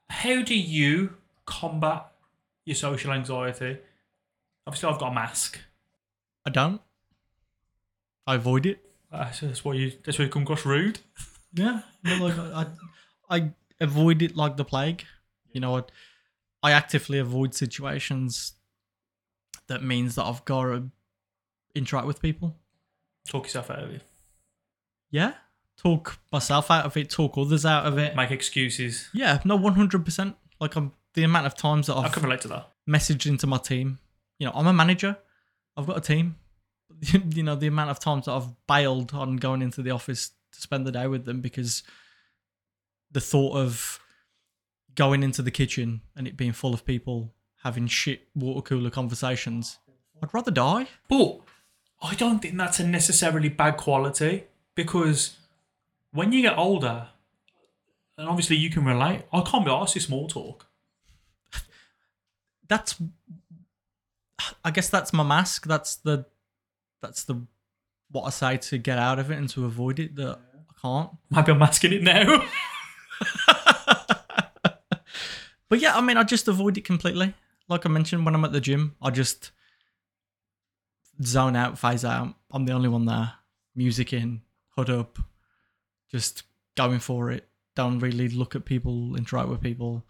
how 0.08 0.44
do 0.44 0.54
you 0.56 1.16
combat 1.48 2.09
your 2.70 2.76
social 2.76 3.12
anxiety? 3.12 3.78
Obviously, 4.66 4.90
I've 4.90 5.00
got 5.00 5.12
a 5.12 5.16
mask. 5.16 5.60
I 6.46 6.50
don't. 6.50 6.82
I 8.26 8.36
avoid 8.36 8.66
it. 8.66 8.80
Uh, 9.12 9.32
so 9.32 9.48
that's 9.48 9.66
why 9.66 9.74
you. 9.74 9.92
That's 10.06 10.20
why 10.20 10.26
you 10.26 10.32
come 10.32 10.44
across 10.44 10.66
rude. 10.66 11.00
Yeah, 11.54 11.82
no, 12.04 12.26
like 12.26 12.38
I, 12.38 12.68
I, 13.30 13.52
avoid 13.82 14.22
it 14.22 14.36
like 14.36 14.56
the 14.56 14.66
plague. 14.66 15.04
You 15.52 15.62
know, 15.62 15.78
I, 15.78 15.84
I 16.62 16.72
actively 16.72 17.18
avoid 17.18 17.56
situations 17.56 18.54
that 19.68 19.84
means 19.84 20.16
that 20.16 20.26
I've 20.26 20.46
got 20.46 20.64
to 20.66 20.90
interact 21.74 22.06
with 22.06 22.22
people. 22.22 22.56
Talk 23.28 23.46
yourself 23.46 23.72
out 23.72 23.80
of 23.80 23.92
it. 23.92 24.04
Yeah, 25.10 25.34
talk 25.76 26.20
myself 26.32 26.70
out 26.70 26.86
of 26.86 26.96
it, 26.98 27.10
talk 27.10 27.36
others 27.38 27.66
out 27.66 27.88
of 27.88 27.98
it. 27.98 28.16
Make 28.16 28.32
excuses. 28.32 29.10
Yeah, 29.14 29.40
no, 29.44 29.56
one 29.56 29.74
hundred 29.74 30.06
percent. 30.06 30.36
Like 30.60 30.76
I'm 30.76 30.92
the 31.14 31.24
amount 31.24 31.46
of 31.46 31.56
times 31.56 31.88
that 31.88 31.96
I 31.96 32.04
I've 32.04 32.12
can 32.12 32.24
relate 32.24 32.42
to 32.42 32.48
that. 32.50 32.70
messaged 32.88 33.26
into 33.26 33.48
my 33.48 33.58
team. 33.58 34.00
You 34.38 34.48
know, 34.48 34.54
I'm 34.56 34.68
a 34.68 34.74
manager. 34.74 35.18
I've 35.76 35.88
got 35.88 35.98
a 35.98 36.02
team. 36.02 36.36
you 37.02 37.44
know, 37.44 37.56
the 37.56 37.68
amount 37.68 37.90
of 37.90 38.00
times 38.00 38.26
that 38.26 38.34
I've 38.34 38.50
bailed 38.68 39.14
on 39.14 39.38
going 39.38 39.62
into 39.62 39.82
the 39.82 39.92
office 39.92 40.32
to 40.54 40.62
spend 40.62 40.86
the 40.86 40.92
day 40.92 41.08
with 41.08 41.26
them 41.26 41.42
because 41.42 41.84
the 43.12 43.22
thought 43.22 43.56
of 43.56 44.00
going 44.96 45.24
into 45.24 45.42
the 45.42 45.52
kitchen 45.52 46.02
and 46.16 46.28
it 46.28 46.38
being 46.38 46.52
full 46.52 46.74
of 46.74 46.86
people 46.86 47.34
having 47.64 47.88
shit 47.88 48.28
water 48.36 48.62
cooler 48.62 48.90
conversations, 48.90 49.80
I'd 50.22 50.34
rather 50.34 50.52
die. 50.52 50.88
But 51.08 51.40
I 52.02 52.16
don't 52.16 52.40
think 52.40 52.58
that's 52.58 52.80
a 52.80 52.88
necessarily 52.88 53.50
bad 53.50 53.78
quality 53.78 54.46
because 54.76 55.38
when 56.12 56.32
you 56.32 56.42
get 56.42 56.58
older, 56.58 57.08
and 58.18 58.28
obviously 58.28 58.56
you 58.56 58.70
can 58.70 58.86
relate, 58.86 59.24
I 59.32 59.42
can't 59.42 59.66
be 59.66 59.72
asked 59.72 59.94
to 59.94 60.00
small 60.00 60.28
talk. 60.28 60.66
That's, 62.70 62.96
I 64.64 64.72
guess 64.72 64.90
that's 64.90 65.12
my 65.12 65.24
mask. 65.24 65.66
That's 65.66 65.98
the, 65.98 66.26
that's 67.02 67.26
the, 67.26 67.46
what 68.12 68.24
I 68.24 68.30
say 68.30 68.58
to 68.58 68.78
get 68.78 68.98
out 68.98 69.20
of 69.20 69.32
it 69.32 69.38
and 69.38 69.50
to 69.50 69.66
avoid 69.66 70.00
it. 70.00 70.16
That 70.16 70.40
I 70.70 70.82
can't. 70.82 71.12
Maybe 71.30 71.52
I'm 71.52 71.60
masking 71.60 71.94
it 71.94 72.04
now. 72.04 72.48
But 75.70 75.80
yeah, 75.80 75.96
I 75.96 76.02
mean, 76.02 76.18
I 76.18 76.24
just 76.24 76.48
avoid 76.48 76.78
it 76.78 76.84
completely. 76.84 77.36
Like 77.70 77.86
I 77.86 77.90
mentioned, 77.90 78.26
when 78.26 78.34
I'm 78.34 78.44
at 78.44 78.52
the 78.52 78.60
gym, 78.60 78.96
I 79.02 79.12
just 79.12 79.52
zone 81.24 81.56
out, 81.56 81.78
phase 81.78 82.04
out. 82.04 82.34
I'm 82.52 82.66
the 82.66 82.74
only 82.74 82.90
one 82.90 83.06
there. 83.06 83.34
Music 83.76 84.12
in, 84.12 84.42
hood 84.76 84.90
up, 84.90 85.20
just 86.12 86.44
going 86.76 87.00
for 87.00 87.30
it. 87.30 87.48
Don't 87.76 88.00
really 88.00 88.28
look 88.30 88.56
at 88.56 88.66
people, 88.66 89.16
interact 89.16 89.48
with 89.48 89.62
people. 89.62 90.04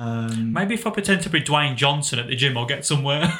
Um, 0.00 0.52
Maybe 0.54 0.74
if 0.74 0.86
I 0.86 0.90
pretend 0.90 1.20
to 1.22 1.30
be 1.30 1.42
Dwayne 1.42 1.76
Johnson 1.76 2.18
at 2.18 2.26
the 2.26 2.34
gym, 2.34 2.56
I'll 2.56 2.64
get 2.64 2.86
somewhere. 2.86 3.30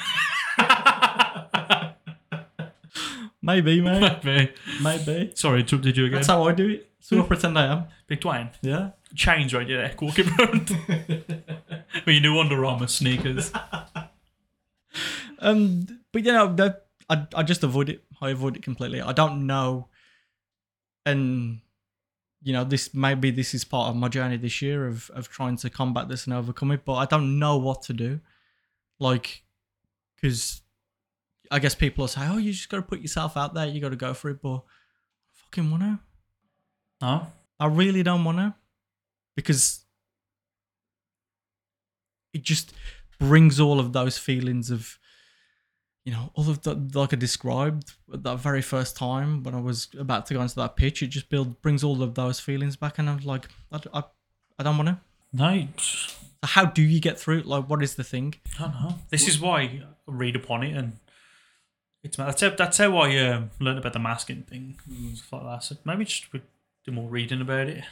maybe, 3.42 3.80
mate. 3.80 4.22
Maybe. 4.22 4.52
maybe. 4.82 5.32
Sorry, 5.34 5.60
interrupted 5.60 5.96
you 5.96 6.04
again. 6.04 6.16
That's 6.16 6.28
how 6.28 6.46
I 6.46 6.52
do 6.52 6.68
it. 6.68 6.90
So 7.00 7.18
I 7.18 7.22
pretend 7.22 7.58
I 7.58 7.64
am. 7.64 7.84
Big 8.06 8.20
Dwayne. 8.20 8.50
Yeah. 8.60 8.90
Chains 9.14 9.54
right 9.54 9.66
your 9.66 9.80
neck, 9.80 10.02
walking 10.02 10.28
around. 10.38 10.68
with 10.88 12.06
your 12.06 12.20
new 12.20 12.38
Under 12.38 12.62
Armour 12.64 12.88
sneakers. 12.88 13.50
Um, 15.38 15.86
but 16.12 16.24
you 16.24 16.32
know, 16.32 16.54
I 17.08 17.26
I 17.34 17.42
just 17.42 17.64
avoid 17.64 17.88
it. 17.88 18.04
I 18.20 18.30
avoid 18.30 18.56
it 18.56 18.62
completely. 18.62 19.00
I 19.00 19.12
don't 19.12 19.46
know, 19.46 19.88
and 21.06 21.60
you 22.42 22.52
know, 22.52 22.64
this 22.64 22.94
maybe 22.94 23.30
this 23.30 23.54
is 23.54 23.64
part 23.64 23.88
of 23.88 23.96
my 23.96 24.08
journey 24.08 24.36
this 24.36 24.62
year 24.62 24.86
of 24.86 25.10
of 25.10 25.28
trying 25.28 25.56
to 25.58 25.70
combat 25.70 26.08
this 26.08 26.24
and 26.24 26.34
overcome 26.34 26.70
it. 26.72 26.84
But 26.84 26.94
I 26.94 27.04
don't 27.04 27.38
know 27.38 27.58
what 27.58 27.82
to 27.82 27.92
do, 27.92 28.20
like, 28.98 29.42
because 30.16 30.62
I 31.50 31.58
guess 31.58 31.74
people 31.74 32.02
will 32.02 32.08
say, 32.08 32.22
"Oh, 32.22 32.38
you 32.38 32.52
just 32.52 32.68
got 32.68 32.78
to 32.78 32.82
put 32.82 33.00
yourself 33.00 33.36
out 33.36 33.54
there. 33.54 33.66
You 33.66 33.80
got 33.80 33.90
to 33.90 33.96
go 33.96 34.14
for 34.14 34.30
it." 34.30 34.40
But 34.40 34.56
I 34.56 34.60
fucking 35.32 35.70
want 35.70 35.82
to. 35.82 35.98
No? 37.02 37.26
I 37.58 37.66
really 37.66 38.02
don't 38.02 38.24
want 38.24 38.38
to, 38.38 38.54
because 39.36 39.84
it 42.32 42.42
just 42.42 42.72
brings 43.18 43.60
all 43.60 43.78
of 43.78 43.92
those 43.92 44.16
feelings 44.16 44.70
of 44.70 44.98
you 46.04 46.12
know, 46.12 46.30
all 46.34 46.48
of 46.48 46.62
the 46.62 46.74
like 46.94 47.12
I 47.12 47.16
described 47.16 47.92
that 48.08 48.36
very 48.38 48.62
first 48.62 48.96
time 48.96 49.42
when 49.42 49.54
I 49.54 49.60
was 49.60 49.88
about 49.98 50.26
to 50.26 50.34
go 50.34 50.40
into 50.40 50.56
that 50.56 50.76
pitch, 50.76 51.02
it 51.02 51.08
just 51.08 51.28
build 51.28 51.60
brings 51.62 51.84
all 51.84 52.02
of 52.02 52.14
those 52.14 52.40
feelings 52.40 52.76
back, 52.76 52.98
and 52.98 53.08
I'm 53.08 53.18
like, 53.18 53.48
I, 53.70 53.80
I, 53.92 54.02
I 54.58 54.62
don't 54.62 54.76
want 54.76 54.88
to. 54.88 55.00
No. 55.32 55.66
How 56.42 56.64
do 56.64 56.82
you 56.82 57.00
get 57.00 57.18
through? 57.18 57.42
Like, 57.42 57.68
what 57.68 57.82
is 57.82 57.96
the 57.96 58.04
thing? 58.04 58.34
I 58.58 58.62
don't 58.62 58.72
know. 58.72 58.98
This 59.10 59.28
is 59.28 59.38
why 59.38 59.60
I 59.60 59.82
read 60.06 60.36
upon 60.36 60.62
it 60.62 60.74
and 60.74 60.96
it's 62.02 62.16
that's 62.16 62.40
how, 62.40 62.50
that's 62.50 62.78
how 62.78 62.96
I 62.96 63.16
um, 63.18 63.50
learned 63.60 63.78
about 63.78 63.92
the 63.92 63.98
masking 63.98 64.42
thing 64.42 64.78
and 64.88 65.18
stuff 65.18 65.32
like 65.32 65.42
that. 65.42 65.64
So 65.64 65.76
maybe 65.84 66.04
just 66.04 66.26
do 66.32 66.92
more 66.92 67.08
reading 67.08 67.40
about 67.40 67.68
it. 67.68 67.84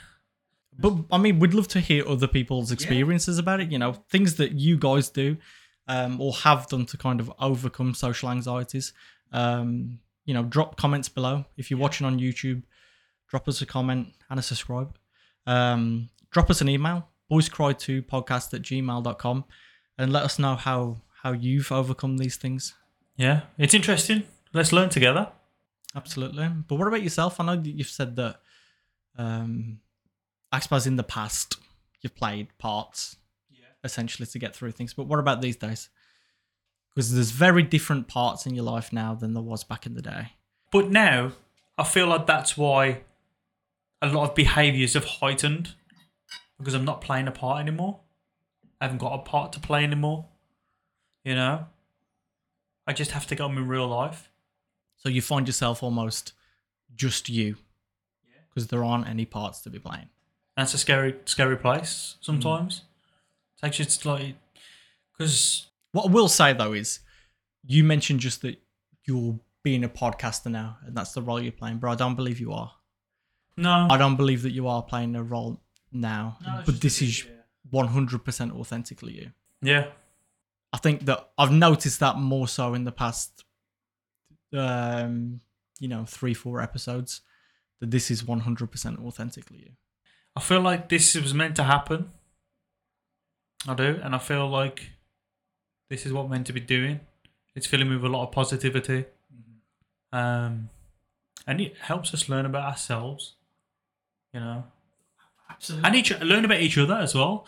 But 0.78 0.94
I 1.10 1.18
mean, 1.18 1.40
we'd 1.40 1.54
love 1.54 1.68
to 1.68 1.80
hear 1.80 2.08
other 2.08 2.26
people's 2.26 2.72
experiences 2.72 3.38
about 3.38 3.60
it. 3.60 3.70
You 3.70 3.78
know, 3.78 3.92
things 4.08 4.36
that 4.36 4.52
you 4.52 4.78
guys 4.78 5.10
do 5.10 5.36
um, 5.88 6.20
or 6.20 6.32
have 6.34 6.68
done 6.68 6.86
to 6.86 6.96
kind 6.96 7.18
of 7.18 7.32
overcome 7.40 7.94
social 7.94 8.28
anxieties. 8.30 8.92
Um, 9.32 9.98
you 10.24 10.34
know, 10.34 10.44
drop 10.44 10.76
comments 10.76 11.08
below 11.08 11.46
if 11.56 11.70
you're 11.70 11.80
watching 11.80 12.06
on 12.06 12.18
YouTube. 12.18 12.62
Drop 13.28 13.48
us 13.48 13.60
a 13.62 13.66
comment 13.66 14.08
and 14.30 14.38
a 14.38 14.42
subscribe. 14.42 14.96
Um, 15.46 16.10
drop 16.30 16.50
us 16.50 16.60
an 16.60 16.68
email, 16.68 17.08
boyscrytoopodcast 17.30 18.54
at 18.54 18.62
gmail.com, 18.62 19.44
and 19.96 20.12
let 20.12 20.22
us 20.22 20.38
know 20.38 20.54
how 20.54 20.98
how 21.22 21.32
you've 21.32 21.72
overcome 21.72 22.18
these 22.18 22.36
things. 22.36 22.74
Yeah, 23.16 23.42
it's 23.56 23.74
interesting. 23.74 24.22
Let's 24.52 24.72
learn 24.72 24.88
together. 24.88 25.32
Absolutely. 25.94 26.48
But 26.68 26.76
what 26.76 26.86
about 26.88 27.02
yourself? 27.02 27.40
I 27.40 27.44
know 27.44 27.56
that 27.56 27.68
you've 27.68 27.88
said 27.88 28.14
that, 28.16 28.40
um, 29.16 29.80
I 30.52 30.60
suppose 30.60 30.86
in 30.86 30.96
the 30.96 31.02
past 31.02 31.56
you've 32.00 32.14
played 32.14 32.46
parts, 32.58 33.16
essentially 33.88 34.26
to 34.26 34.38
get 34.38 34.54
through 34.54 34.72
things. 34.72 34.94
But 34.94 35.06
what 35.06 35.18
about 35.18 35.40
these 35.40 35.56
days? 35.56 35.88
Because 36.94 37.14
there's 37.14 37.30
very 37.30 37.62
different 37.62 38.06
parts 38.06 38.46
in 38.46 38.54
your 38.54 38.64
life 38.64 38.92
now 38.92 39.14
than 39.14 39.32
there 39.32 39.42
was 39.42 39.64
back 39.64 39.86
in 39.86 39.94
the 39.94 40.02
day. 40.02 40.32
But 40.70 40.90
now 40.90 41.32
I 41.76 41.84
feel 41.84 42.06
like 42.06 42.26
that's 42.26 42.56
why 42.56 43.02
a 44.02 44.08
lot 44.08 44.28
of 44.28 44.34
behaviours 44.34 44.94
have 44.94 45.04
heightened 45.04 45.74
because 46.58 46.74
I'm 46.74 46.84
not 46.84 47.00
playing 47.00 47.28
a 47.28 47.32
part 47.32 47.60
anymore. 47.60 48.00
I 48.80 48.84
haven't 48.84 48.98
got 48.98 49.14
a 49.14 49.18
part 49.18 49.52
to 49.54 49.60
play 49.60 49.84
anymore. 49.84 50.26
You 51.24 51.34
know, 51.34 51.66
I 52.86 52.92
just 52.92 53.12
have 53.12 53.26
to 53.28 53.34
get 53.34 53.42
on 53.42 53.56
in 53.56 53.66
real 53.66 53.88
life. 53.88 54.30
So 54.96 55.08
you 55.08 55.22
find 55.22 55.46
yourself 55.46 55.82
almost 55.82 56.32
just 56.94 57.28
you, 57.28 57.56
because 58.48 58.68
there 58.68 58.82
aren't 58.84 59.08
any 59.08 59.24
parts 59.24 59.60
to 59.60 59.70
be 59.70 59.78
playing. 59.78 60.08
That's 60.56 60.74
a 60.74 60.78
scary, 60.78 61.14
scary 61.24 61.56
place 61.56 62.16
sometimes. 62.20 62.82
Actually 63.62 63.86
it's 63.86 64.04
like 64.04 64.36
because 65.16 65.66
What 65.92 66.06
I 66.06 66.10
will 66.10 66.28
say 66.28 66.52
though 66.52 66.72
is, 66.72 67.00
you 67.64 67.84
mentioned 67.84 68.20
just 68.20 68.42
that 68.42 68.60
you're 69.04 69.38
being 69.62 69.84
a 69.84 69.88
podcaster 69.88 70.50
now, 70.50 70.78
and 70.86 70.96
that's 70.96 71.12
the 71.12 71.22
role 71.22 71.40
you're 71.40 71.52
playing. 71.52 71.78
But 71.78 71.88
I 71.88 71.94
don't 71.94 72.14
believe 72.14 72.40
you 72.40 72.52
are. 72.52 72.72
no, 73.56 73.88
I 73.90 73.96
don't 73.96 74.16
believe 74.16 74.42
that 74.42 74.52
you 74.52 74.68
are 74.68 74.82
playing 74.82 75.16
a 75.16 75.22
role 75.22 75.60
now. 75.92 76.38
but 76.66 76.80
this 76.80 77.02
is 77.02 77.26
100% 77.72 78.52
authentically 78.52 79.14
you. 79.14 79.30
yeah, 79.62 79.88
I 80.72 80.78
think 80.78 81.06
that 81.06 81.30
I've 81.36 81.52
noticed 81.52 82.00
that 82.00 82.16
more 82.18 82.46
so 82.48 82.74
in 82.74 82.84
the 82.84 82.92
past, 82.92 83.44
um, 84.54 85.40
you 85.80 85.88
know, 85.88 86.04
three, 86.04 86.34
four 86.34 86.60
episodes, 86.60 87.22
that 87.80 87.90
this 87.90 88.10
is 88.10 88.22
100% 88.22 89.04
authentically 89.04 89.58
you. 89.58 89.72
I 90.36 90.40
feel 90.40 90.60
like 90.60 90.88
this 90.88 91.14
was 91.14 91.34
meant 91.34 91.56
to 91.56 91.64
happen. 91.64 92.12
I 93.66 93.74
do, 93.74 94.00
and 94.02 94.14
I 94.14 94.18
feel 94.18 94.48
like 94.48 94.90
this 95.90 96.06
is 96.06 96.12
what 96.12 96.24
I'm 96.24 96.30
meant 96.30 96.46
to 96.46 96.52
be 96.52 96.60
doing. 96.60 97.00
It's 97.54 97.66
filling 97.66 97.88
me 97.88 97.96
with 97.96 98.04
a 98.04 98.08
lot 98.08 98.24
of 98.26 98.32
positivity, 98.32 99.06
um, 100.12 100.70
and 101.46 101.60
it 101.60 101.76
helps 101.80 102.14
us 102.14 102.28
learn 102.28 102.46
about 102.46 102.64
ourselves. 102.64 103.34
You 104.32 104.40
know, 104.40 104.64
Absolutely. 105.50 105.86
and 105.86 105.96
each 105.96 106.20
learn 106.20 106.44
about 106.44 106.60
each 106.60 106.78
other 106.78 106.94
as 106.94 107.14
well. 107.14 107.46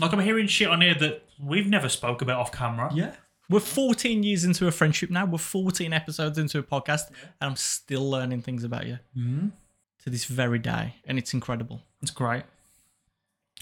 Like 0.00 0.12
I'm 0.12 0.20
hearing 0.20 0.46
shit 0.46 0.68
on 0.68 0.82
here 0.82 0.94
that 0.94 1.22
we've 1.42 1.66
never 1.66 1.88
spoke 1.88 2.20
about 2.20 2.38
off 2.38 2.52
camera. 2.52 2.90
Yeah. 2.92 3.14
We're 3.48 3.60
14 3.60 4.24
years 4.24 4.44
into 4.44 4.66
a 4.66 4.72
friendship 4.72 5.08
now. 5.08 5.24
We're 5.24 5.38
14 5.38 5.92
episodes 5.92 6.36
into 6.36 6.58
a 6.58 6.62
podcast, 6.64 7.08
and 7.40 7.50
I'm 7.50 7.56
still 7.56 8.10
learning 8.10 8.42
things 8.42 8.64
about 8.64 8.86
you 8.86 8.98
mm 9.16 9.52
to 10.04 10.10
this 10.10 10.24
very 10.24 10.60
day, 10.60 10.94
and 11.04 11.18
it's 11.18 11.34
incredible. 11.34 11.80
It's 12.00 12.12
great. 12.12 12.44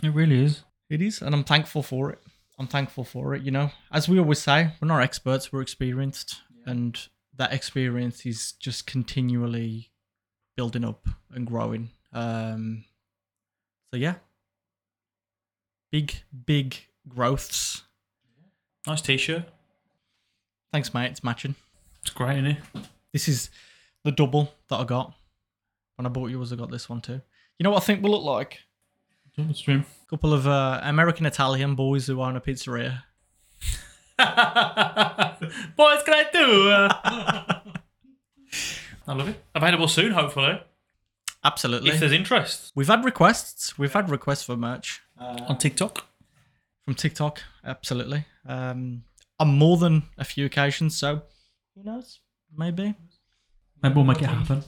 It 0.03 0.11
really 0.11 0.45
is. 0.45 0.63
It 0.95 1.03
is, 1.03 1.21
and 1.21 1.35
I'm 1.35 1.43
thankful 1.43 1.83
for 1.83 2.11
it. 2.13 2.21
I'm 2.57 2.69
thankful 2.69 3.03
for 3.03 3.35
it. 3.35 3.43
You 3.43 3.51
know, 3.51 3.73
as 3.91 4.09
we 4.09 4.21
always 4.21 4.39
say, 4.39 4.71
we're 4.81 4.87
not 4.87 5.03
experts, 5.03 5.53
we're 5.53 5.61
experienced, 5.61 6.41
and 6.67 6.97
that 7.37 7.53
experience 7.53 8.25
is 8.25 8.53
just 8.53 8.87
continually 8.87 9.91
building 10.57 10.85
up 10.85 11.09
and 11.33 11.49
growing. 11.49 11.91
Um, 12.13 12.85
so 13.91 13.97
yeah, 13.97 14.15
big, 15.91 16.15
big 16.47 16.77
growths. 17.09 17.83
Nice 18.87 19.01
t-shirt. 19.01 19.43
Thanks, 20.73 20.95
mate. 20.95 21.11
It's 21.11 21.25
matching. 21.25 21.57
It's 22.03 22.11
great, 22.11 22.35
isn't 22.39 22.47
it? 22.47 22.59
This 23.13 23.27
is 23.27 23.51
the 24.05 24.13
double 24.13 24.55
that 24.69 24.77
I 24.77 24.85
got 24.85 25.13
when 25.97 26.07
I 26.07 26.09
bought 26.09 26.31
yours. 26.31 26.53
I 26.53 26.57
got 26.57 26.71
this 26.71 26.89
one 26.89 27.01
too. 27.01 27.21
You 27.59 27.65
know 27.65 27.71
what 27.71 27.83
I 27.83 27.85
think 27.85 28.01
will 28.01 28.13
look 28.13 28.23
like? 28.23 28.61
Stream. 29.53 29.85
couple 30.09 30.33
of 30.33 30.47
uh, 30.47 30.81
American 30.85 31.27
Italian 31.27 31.75
boys 31.75 32.07
who 32.07 32.21
own 32.23 32.37
a 32.37 32.41
pizzeria. 32.41 33.03
Boys, 35.77 36.03
can 36.05 36.15
I 36.15 36.25
do? 36.33 36.69
Uh... 36.71 37.61
I 39.09 39.13
love 39.13 39.29
it. 39.29 39.43
Available 39.55 39.89
soon, 39.89 40.13
hopefully. 40.13 40.63
Absolutely. 41.43 41.91
If 41.91 42.01
there's 42.01 42.13
interest 42.13 42.73
We've 42.75 42.87
had 42.87 43.05
requests. 43.05 43.77
We've 43.77 43.93
had 43.93 44.09
requests 44.09 44.45
for 44.45 44.57
merch 44.57 45.03
on 45.19 45.59
TikTok. 45.59 46.07
from 46.85 46.95
TikTok. 46.95 47.43
Absolutely. 47.65 48.25
Um, 48.47 49.03
on 49.39 49.49
more 49.59 49.77
than 49.77 50.05
a 50.17 50.25
few 50.25 50.47
occasions. 50.47 50.97
So 50.97 51.23
who 51.75 51.83
knows? 51.83 52.21
Maybe 52.57 52.95
Maybe 53.83 53.95
we'll 53.97 54.05
make 54.05 54.23
it 54.23 54.27
happen. 54.27 54.63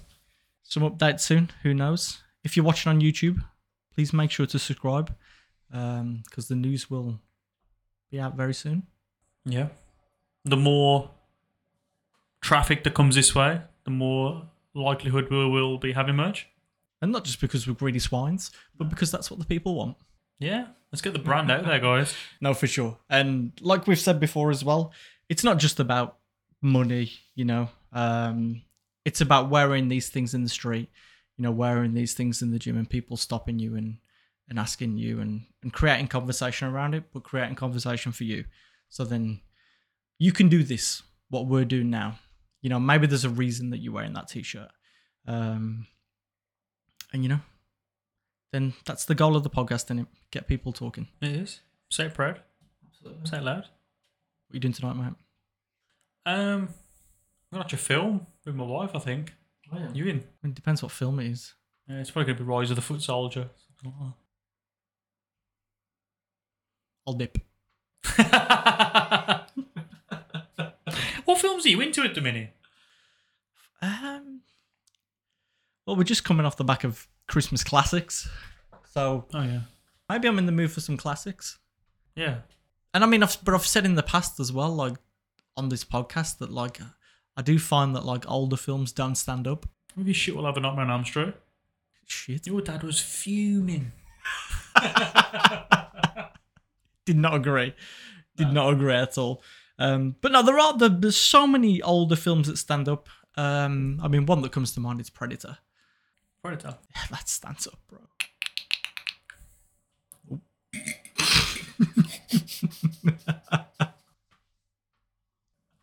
some 0.65 0.83
updates 0.83 1.21
soon. 1.21 1.51
Who 1.63 1.73
knows? 1.73 2.21
If 2.45 2.57
you're 2.57 2.67
watching 2.67 2.91
on 2.91 3.01
YouTube, 3.01 3.43
please 3.97 4.13
make 4.13 4.31
sure 4.31 4.47
to 4.47 4.59
subscribe 4.59 5.13
because 5.71 6.49
the 6.49 6.55
news 6.55 6.89
will 6.91 7.19
be 8.11 8.21
out 8.21 8.37
very 8.37 8.55
soon. 8.55 8.85
Yeah. 9.45 9.69
The 10.45 10.57
more 10.57 11.11
traffic 12.41 12.85
that 12.85 12.95
comes 12.95 13.15
this 13.17 13.35
way, 13.35 13.63
the 13.85 13.91
more 13.91 14.43
likelihood 14.75 15.29
we 15.31 15.49
will 15.49 15.79
be 15.79 15.93
having 15.93 16.17
merch. 16.17 16.47
And 17.03 17.11
not 17.11 17.25
just 17.25 17.41
because 17.41 17.67
we're 17.67 17.75
greedy 17.75 17.99
swines, 17.99 18.51
but 18.77 18.89
because 18.89 19.11
that's 19.11 19.31
what 19.31 19.41
the 19.41 19.47
people 19.47 19.75
want. 19.75 19.97
Yeah. 20.39 20.67
Let's 20.93 21.03
get 21.03 21.13
the 21.13 21.19
brand 21.19 21.51
out 21.51 21.65
there, 21.65 21.81
guys. 21.81 22.15
No, 22.41 22.55
for 22.55 22.67
sure. 22.67 22.99
And 23.11 23.53
like 23.61 23.87
we've 23.87 23.99
said 23.99 24.21
before 24.21 24.51
as 24.51 24.65
well, 24.65 24.93
it's 25.29 25.43
not 25.43 25.59
just 25.59 25.81
about 25.81 26.19
money, 26.63 27.13
you 27.35 27.45
know. 27.45 27.69
Um, 27.93 28.63
it's 29.05 29.21
about 29.21 29.51
wearing 29.51 29.89
these 29.89 30.09
things 30.09 30.35
in 30.35 30.43
the 30.43 30.49
street, 30.49 30.91
you 31.37 31.43
know, 31.43 31.51
wearing 31.51 31.95
these 31.95 32.15
things 32.15 32.43
in 32.43 32.51
the 32.51 32.59
gym 32.59 32.77
and 32.77 32.89
people 32.89 33.17
stopping 33.17 33.59
you 33.59 33.77
and, 33.77 33.99
and 34.49 34.59
asking 34.59 34.97
you 34.97 35.21
and, 35.21 35.45
and 35.63 35.73
creating 35.73 36.09
conversation 36.09 36.69
around 36.69 36.95
it, 36.95 37.05
but 37.13 37.23
creating 37.23 37.57
conversation 37.57 38.13
for 38.13 38.25
you. 38.25 38.45
So 38.89 39.05
then 39.05 39.41
you 40.19 40.33
can 40.33 40.49
do 40.49 40.63
this, 40.63 41.03
what 41.29 41.47
we're 41.47 41.65
doing 41.65 41.91
now. 41.91 42.19
You 42.63 42.71
know, 42.71 42.81
maybe 42.81 43.07
there's 43.07 43.25
a 43.25 43.31
reason 43.31 43.71
that 43.71 43.79
you're 43.79 43.93
wearing 43.93 44.15
that 44.15 44.29
t-shirt. 44.29 44.71
Um, 45.27 45.87
and 47.13 47.23
you 47.23 47.29
know, 47.29 47.41
then 48.53 48.75
that's 48.85 49.05
the 49.05 49.15
goal 49.15 49.37
of 49.37 49.43
the 49.43 49.51
podcast, 49.51 49.91
and 49.91 50.01
it 50.01 50.07
get 50.31 50.47
people 50.47 50.73
talking. 50.73 51.09
It 51.21 51.31
is. 51.31 51.61
Say 51.91 52.07
it 52.07 52.15
proud. 52.15 52.41
Absolutely. 52.87 53.27
Say 53.27 53.39
it 53.39 53.43
loud. 53.45 53.57
What 53.57 54.53
are 54.53 54.55
you 54.55 54.61
doing 54.61 54.73
tonight, 54.73 54.95
mate? 54.95 55.15
Um, 56.25 56.69
I'm 56.69 56.69
gonna 57.53 57.65
watch 57.65 57.73
a 57.73 57.77
film 57.77 58.27
with 58.45 58.55
my 58.55 58.65
wife. 58.65 58.91
I 58.95 58.99
think. 58.99 59.35
You 59.93 60.07
in? 60.07 60.25
It 60.45 60.55
depends 60.55 60.83
what 60.83 60.93
film 60.93 61.19
it 61.21 61.27
is. 61.31 61.55
Yeah, 61.89 62.01
it's 62.01 62.11
probably 62.11 62.33
gonna 62.33 62.45
be 62.45 62.51
Rise 62.51 62.71
of 62.71 62.77
the 62.77 62.83
Foot 62.83 63.03
Soldier. 63.03 63.49
I'll 67.07 67.15
dip. 67.15 67.39
what 71.25 71.39
films 71.39 71.65
are 71.67 71.69
you 71.69 71.81
into 71.81 72.03
at 72.03 72.15
the 72.15 72.21
minute? 72.21 72.53
Um, 73.83 74.41
well, 75.87 75.97
we're 75.97 76.03
just 76.05 76.25
coming 76.25 76.47
off 76.47 76.57
the 76.57 76.65
back 76.65 76.85
of 76.85 77.07
Christmas 77.29 77.63
classics, 77.63 78.29
so 78.93 79.27
Oh 79.35 79.43
yeah, 79.43 79.61
maybe 80.09 80.29
I'm 80.29 80.39
in 80.39 80.47
the 80.47 80.53
mood 80.53 80.71
for 80.73 80.81
some 80.81 80.97
classics. 80.97 81.59
yeah. 82.15 82.39
And 82.95 83.05
I 83.05 83.07
mean, 83.07 83.23
I've 83.23 83.37
but 83.45 83.53
I've 83.55 83.67
said 83.67 83.85
in 83.85 83.95
the 83.95 84.03
past 84.03 84.41
as 84.41 84.51
well, 84.51 84.71
like 84.75 84.95
on 85.57 85.69
this 85.69 85.85
podcast, 85.85 86.39
that 86.39 86.51
like 86.51 86.81
I 87.37 87.43
do 87.43 87.59
find 87.59 87.95
that 87.95 88.05
like 88.05 88.29
older 88.31 88.57
films 88.57 88.93
don't 88.93 89.17
stand 89.17 89.47
up. 89.47 89.67
Maybe 89.95 90.13
shit 90.13 90.35
will 90.37 90.47
have 90.47 90.57
a 90.57 90.61
Nightmare 90.61 90.85
on 90.85 90.91
Elm 90.91 91.05
Street. 91.05 91.35
Shit, 92.07 92.47
Your 92.47 92.61
dad 92.61 92.83
was 92.83 93.01
fuming. 93.01 93.93
did 97.05 97.17
not 97.17 97.35
agree. 97.35 97.75
Did 98.37 98.53
not 98.53 98.73
agree 98.73 98.95
at 98.95 99.19
all. 99.19 99.43
Um, 99.79 100.17
but 100.21 100.33
no, 100.33 100.43
there 100.43 100.59
are 100.59 100.77
the, 100.77 100.89
there's 100.89 101.17
so 101.17 101.47
many 101.47 101.83
older 101.83 102.17
films 102.17 102.47
that 102.49 102.59
stand 102.59 102.89
up. 102.89 103.09
Um, 103.37 104.01
I 104.03 104.09
mean, 104.09 104.27
one 104.27 104.43
that 104.43 104.53
comes 104.53 104.73
to 104.73 104.81
mind 104.81 105.01
is 105.01 105.11
Predator. 105.11 105.59
Predator. 106.43 106.77
Yeah, 106.95 107.03
that 107.11 107.29
stands 107.29 107.67
up, 107.67 107.79
bro. 107.89 108.01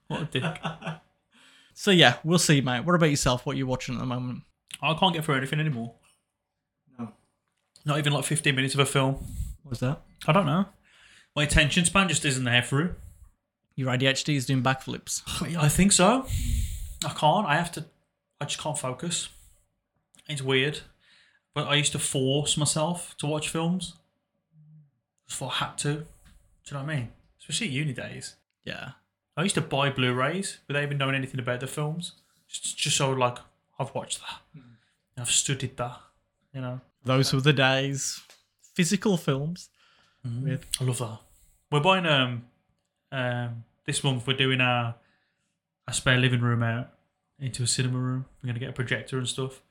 What 0.07 0.21
a 0.21 0.25
dick. 0.25 0.43
So 1.83 1.91
yeah, 1.91 2.15
we'll 2.23 2.39
see, 2.39 2.61
mate. 2.61 2.85
What 2.85 2.95
about 2.95 3.09
yourself? 3.09 3.45
What 3.45 3.55
are 3.55 3.57
you 3.57 3.67
watching 3.67 3.95
at 3.95 3.99
the 3.99 4.05
moment? 4.05 4.43
I 4.81 4.93
can't 4.93 5.13
get 5.13 5.25
through 5.25 5.35
anything 5.35 5.59
anymore. 5.59 5.93
No. 6.97 7.11
Not 7.83 7.97
even 7.97 8.13
like 8.13 8.23
15 8.23 8.55
minutes 8.55 8.73
of 8.73 8.79
a 8.79 8.85
film. 8.85 9.17
What's 9.63 9.81
that? 9.81 10.01
I 10.25 10.31
don't 10.31 10.45
know. 10.45 10.67
My 11.35 11.43
attention 11.43 11.83
span 11.83 12.07
just 12.07 12.23
isn't 12.23 12.45
there 12.45 12.61
for 12.61 12.81
it. 12.83 12.95
Your 13.75 13.89
ADHD 13.89 14.37
is 14.37 14.45
doing 14.45 14.63
backflips. 14.63 15.23
I 15.57 15.67
think 15.67 15.91
so. 15.91 16.25
I 17.05 17.09
can't. 17.09 17.47
I 17.47 17.57
have 17.57 17.73
to. 17.73 17.83
I 18.39 18.45
just 18.45 18.61
can't 18.61 18.77
focus. 18.77 19.27
It's 20.29 20.41
weird. 20.41 20.79
But 21.53 21.67
I 21.67 21.75
used 21.75 21.91
to 21.91 21.99
force 21.99 22.55
myself 22.55 23.13
to 23.17 23.25
watch 23.25 23.49
films. 23.49 23.95
Just 25.27 25.37
for 25.37 25.49
I 25.49 25.55
had 25.55 25.77
to. 25.79 25.93
Do 25.93 25.99
you 25.99 26.77
know 26.77 26.83
what 26.85 26.93
I 26.93 26.95
mean? 26.95 27.09
Especially 27.41 27.67
uni 27.67 27.91
days. 27.91 28.37
Yeah. 28.63 28.91
I 29.35 29.43
used 29.43 29.55
to 29.55 29.61
buy 29.61 29.89
Blu-rays 29.89 30.59
without 30.67 30.83
even 30.83 30.97
knowing 30.97 31.15
anything 31.15 31.39
about 31.39 31.59
the 31.59 31.67
films. 31.67 32.13
Just, 32.47 32.77
just 32.77 32.97
so 32.97 33.11
like 33.11 33.37
I've 33.79 33.93
watched 33.95 34.19
that. 34.19 34.61
I've 35.17 35.29
studied 35.29 35.77
that. 35.77 35.99
You 36.53 36.61
know. 36.61 36.81
Those 37.03 37.33
were 37.33 37.41
the 37.41 37.53
days. 37.53 38.21
Physical 38.75 39.17
films. 39.17 39.69
Weird. 40.23 40.61
I 40.79 40.83
love 40.83 40.99
that. 40.99 41.19
We're 41.71 41.79
buying 41.81 42.05
um 42.05 42.45
um 43.11 43.63
this 43.85 44.03
month 44.03 44.25
we're 44.25 44.37
doing 44.37 44.61
our 44.61 44.95
a 45.87 45.93
spare 45.93 46.17
living 46.17 46.39
room 46.41 46.63
out 46.63 46.89
into 47.39 47.63
a 47.63 47.67
cinema 47.67 47.97
room. 47.97 48.25
We're 48.41 48.47
gonna 48.47 48.59
get 48.59 48.69
a 48.69 48.73
projector 48.73 49.17
and 49.17 49.27
stuff. 49.27 49.61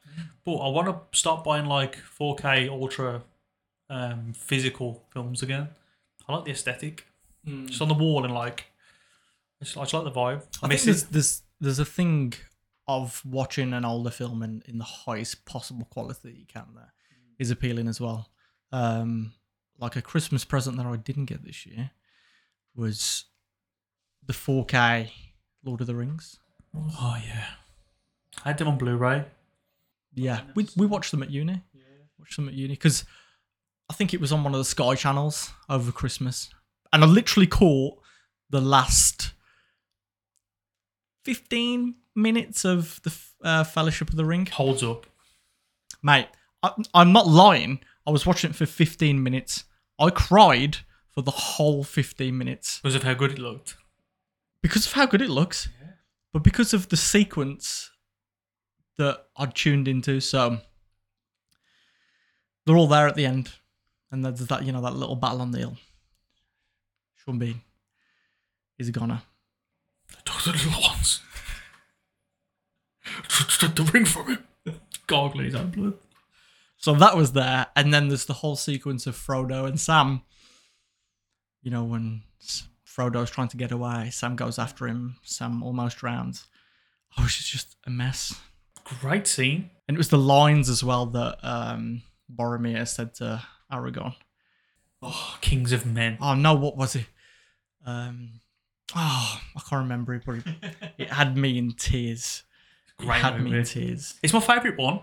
But 0.44 0.56
I 0.56 0.68
want 0.68 0.88
to 0.88 1.18
start 1.18 1.42
buying 1.44 1.66
like 1.66 1.96
4K 1.96 2.68
ultra 2.68 3.22
um 3.88 4.32
physical 4.34 5.04
films 5.12 5.42
again. 5.42 5.68
I 6.28 6.34
like 6.34 6.44
the 6.44 6.50
aesthetic. 6.50 7.06
Just 7.66 7.80
on 7.80 7.88
the 7.88 7.94
wall 7.94 8.24
and 8.24 8.34
like 8.34 8.66
I 9.62 9.64
just, 9.64 9.76
I 9.78 9.80
just 9.82 9.94
like 9.94 10.04
the 10.04 10.10
vibe. 10.10 10.42
I, 10.62 10.66
I 10.66 10.68
miss 10.68 10.84
think 10.84 10.96
it. 10.96 11.00
there's, 11.00 11.04
there's 11.04 11.42
there's 11.60 11.78
a 11.78 11.84
thing 11.84 12.34
of 12.88 13.22
watching 13.24 13.72
an 13.72 13.84
older 13.84 14.10
film 14.10 14.42
in, 14.42 14.60
in 14.66 14.78
the 14.78 14.84
highest 14.84 15.46
possible 15.46 15.86
quality 15.88 16.18
that 16.24 16.36
you 16.36 16.46
can 16.46 16.66
there 16.74 16.92
is 17.38 17.52
appealing 17.52 17.86
as 17.86 18.00
well. 18.00 18.28
Um, 18.72 19.32
like 19.78 19.94
a 19.94 20.02
Christmas 20.02 20.44
present 20.44 20.76
that 20.78 20.86
I 20.86 20.96
didn't 20.96 21.26
get 21.26 21.44
this 21.44 21.64
year 21.64 21.92
was 22.74 23.26
the 24.26 24.32
4K 24.32 25.10
Lord 25.64 25.80
of 25.80 25.86
the 25.86 25.94
Rings. 25.94 26.40
Oh 26.74 27.16
yeah. 27.24 27.46
I 28.44 28.48
had 28.48 28.58
them 28.58 28.66
on 28.66 28.78
Blu-ray. 28.78 29.24
Yeah, 30.14 30.40
we 30.56 30.68
we 30.76 30.86
watched 30.86 31.12
them 31.12 31.22
at 31.22 31.30
uni. 31.30 31.62
Yeah, 31.72 31.82
watched 32.18 32.36
them 32.36 32.48
at 32.48 32.54
uni 32.54 32.74
because 32.74 33.04
I 33.88 33.94
think 33.94 34.12
it 34.12 34.20
was 34.20 34.32
on 34.32 34.42
one 34.42 34.54
of 34.54 34.58
the 34.58 34.64
Sky 34.64 34.96
channels 34.96 35.52
over 35.68 35.92
Christmas, 35.92 36.50
and 36.92 37.04
I 37.04 37.06
literally 37.06 37.46
caught 37.46 37.98
the 38.50 38.60
last 38.60 39.32
fifteen 41.24 41.96
minutes 42.14 42.64
of 42.64 43.00
the 43.02 43.14
uh, 43.42 43.64
Fellowship 43.64 44.10
of 44.10 44.16
the 44.16 44.24
Ring. 44.24 44.46
Holds 44.46 44.82
up. 44.82 45.06
Mate, 46.02 46.28
I, 46.62 46.72
I'm 46.94 47.12
not 47.12 47.26
lying. 47.26 47.80
I 48.06 48.10
was 48.10 48.26
watching 48.26 48.50
it 48.50 48.56
for 48.56 48.66
15 48.66 49.22
minutes. 49.22 49.64
I 49.98 50.10
cried 50.10 50.78
for 51.12 51.22
the 51.22 51.30
whole 51.30 51.84
15 51.84 52.36
minutes 52.36 52.80
Because 52.80 52.96
of 52.96 53.04
how 53.04 53.14
good 53.14 53.30
it 53.32 53.38
looked. 53.38 53.76
because 54.62 54.86
of 54.86 54.92
how 54.92 55.06
good 55.06 55.22
it 55.22 55.30
looks, 55.30 55.68
but 56.32 56.42
because 56.42 56.74
of 56.74 56.88
the 56.88 56.96
sequence 56.96 57.90
that 58.98 59.26
I 59.36 59.46
tuned 59.46 59.86
into. 59.88 60.20
So 60.20 60.58
they're 62.66 62.76
all 62.76 62.88
there 62.88 63.06
at 63.08 63.14
the 63.14 63.26
end, 63.26 63.52
and 64.10 64.24
there's 64.24 64.40
that 64.46 64.64
you 64.64 64.72
know 64.72 64.82
that 64.82 64.94
little 64.96 65.16
battle 65.16 65.40
on 65.40 65.50
the 65.52 65.58
hill. 65.58 65.76
Sean 67.14 67.38
Bean 67.38 67.60
is 68.78 68.88
a 68.88 68.92
goner. 68.92 69.22
Those 70.26 70.48
are 70.48 70.52
the 70.52 70.64
little 70.64 70.82
ones. 70.82 71.20
The 73.60 73.90
ring 73.92 74.04
from 74.04 74.26
him. 74.26 74.44
Gargling 75.06 75.46
his 75.46 75.54
own 75.54 75.70
blood. 75.70 75.94
So 76.76 76.94
that 76.94 77.16
was 77.16 77.32
there, 77.32 77.68
and 77.76 77.94
then 77.94 78.08
there's 78.08 78.26
the 78.26 78.32
whole 78.32 78.56
sequence 78.56 79.06
of 79.06 79.16
Frodo 79.16 79.66
and 79.66 79.78
Sam. 79.78 80.22
You 81.62 81.70
know 81.70 81.84
when 81.84 82.22
Frodo's 82.84 83.30
trying 83.30 83.48
to 83.48 83.56
get 83.56 83.70
away, 83.70 84.10
Sam 84.10 84.34
goes 84.34 84.58
after 84.58 84.88
him. 84.88 85.16
Sam 85.22 85.62
almost 85.62 85.98
drowns. 85.98 86.46
Oh, 87.16 87.24
it's 87.24 87.48
just 87.48 87.76
a 87.86 87.90
mess. 87.90 88.34
Great 88.84 89.28
scene. 89.28 89.70
And 89.86 89.96
it 89.96 89.98
was 89.98 90.08
the 90.08 90.18
lines 90.18 90.68
as 90.68 90.82
well 90.82 91.06
that 91.06 91.38
um, 91.42 92.02
Boromir 92.34 92.86
said 92.88 93.14
to 93.14 93.42
Aragorn. 93.70 94.16
Oh, 95.00 95.38
Kings 95.40 95.72
of 95.72 95.86
Men. 95.86 96.18
Oh 96.20 96.34
no, 96.34 96.54
what 96.54 96.76
was 96.76 96.96
it? 96.96 97.06
Um, 97.86 98.40
oh, 98.96 99.40
I 99.56 99.60
can't 99.68 99.82
remember 99.82 100.14
it, 100.14 100.22
but 100.24 100.36
it, 100.36 100.44
it 100.98 101.08
had 101.10 101.36
me 101.36 101.58
in 101.58 101.72
tears. 101.72 102.42
It 102.98 103.06
Great 103.06 103.20
had 103.20 103.42
me 103.42 103.56
in 103.56 103.64
tears. 103.64 104.14
It's 104.22 104.32
my 104.32 104.40
favourite 104.40 104.78
one. 104.78 105.00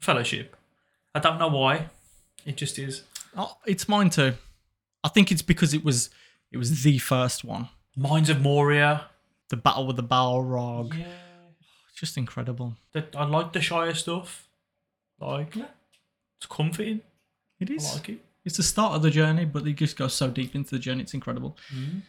Fellowship. 0.00 0.56
I 1.14 1.20
don't 1.20 1.38
know 1.38 1.48
why. 1.48 1.88
It 2.44 2.56
just 2.56 2.78
is. 2.78 3.02
Oh, 3.36 3.56
it's 3.66 3.88
mine 3.88 4.10
too. 4.10 4.34
I 5.02 5.08
think 5.08 5.30
it's 5.32 5.42
because 5.42 5.74
it 5.74 5.84
was 5.84 6.10
it 6.50 6.56
was 6.56 6.82
the 6.82 6.98
first 6.98 7.44
one. 7.44 7.68
Mines 7.96 8.30
of 8.30 8.40
Moria. 8.40 9.06
The 9.50 9.56
battle 9.56 9.86
with 9.86 9.96
the 9.96 10.02
Balrog. 10.02 10.98
Yeah. 10.98 11.04
It's 11.90 12.00
just 12.00 12.16
incredible. 12.16 12.74
The, 12.92 13.04
I 13.16 13.24
like 13.24 13.52
the 13.52 13.60
Shire 13.60 13.94
stuff. 13.94 14.48
Like, 15.20 15.56
it's 15.56 16.46
comforting. 16.48 17.02
It 17.60 17.70
I 17.70 17.74
is. 17.74 17.94
like 17.94 18.08
it. 18.08 18.18
It's 18.44 18.56
the 18.56 18.62
start 18.62 18.94
of 18.94 19.02
the 19.02 19.10
journey, 19.10 19.44
but 19.44 19.64
they 19.64 19.72
just 19.72 19.96
go 19.96 20.08
so 20.08 20.28
deep 20.28 20.54
into 20.54 20.70
the 20.70 20.78
journey. 20.78 21.02
It's 21.02 21.14
incredible. 21.14 21.56
Mm. 21.74 22.02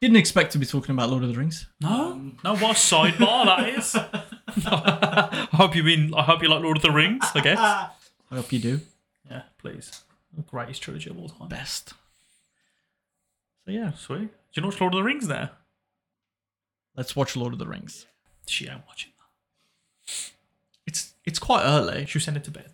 Didn't 0.00 0.16
expect 0.16 0.52
to 0.52 0.58
be 0.58 0.66
talking 0.66 0.94
about 0.94 1.10
Lord 1.10 1.22
of 1.22 1.32
the 1.32 1.38
Rings. 1.38 1.66
No, 1.80 2.32
no, 2.44 2.56
what 2.56 2.72
a 2.72 2.74
sidebar 2.74 3.46
that 3.46 3.68
is. 3.70 3.96
I 4.66 5.48
hope 5.52 5.74
you 5.74 5.82
mean. 5.82 6.12
I 6.14 6.22
hope 6.22 6.42
you 6.42 6.48
like 6.48 6.62
Lord 6.62 6.76
of 6.76 6.82
the 6.82 6.90
Rings. 6.92 7.24
I 7.34 7.40
guess. 7.40 7.58
I 7.58 7.90
hope 8.30 8.52
you 8.52 8.58
do. 8.58 8.80
Yeah, 9.30 9.42
please. 9.58 10.02
The 10.36 10.42
greatest 10.42 10.82
trilogy 10.82 11.08
of 11.10 11.18
all 11.18 11.28
time. 11.28 11.48
Best. 11.48 11.94
So 13.64 13.70
yeah, 13.70 13.92
Sweet. 13.92 14.18
Do 14.18 14.28
you 14.54 14.62
know 14.62 14.68
what's 14.68 14.80
Lord 14.80 14.94
of 14.94 14.98
the 14.98 15.04
Rings 15.04 15.26
there? 15.26 15.50
let's 16.96 17.16
watch 17.16 17.34
Lord 17.36 17.52
of 17.52 17.58
the 17.58 17.66
Rings. 17.66 18.06
She 18.46 18.68
ain't 18.68 18.82
watching 18.86 19.12
that. 19.18 20.30
It's 20.86 21.14
it's 21.24 21.38
quite 21.38 21.64
early. 21.64 22.06
She'll 22.06 22.20
send 22.22 22.36
it 22.36 22.44
to 22.44 22.50
bed. 22.50 22.70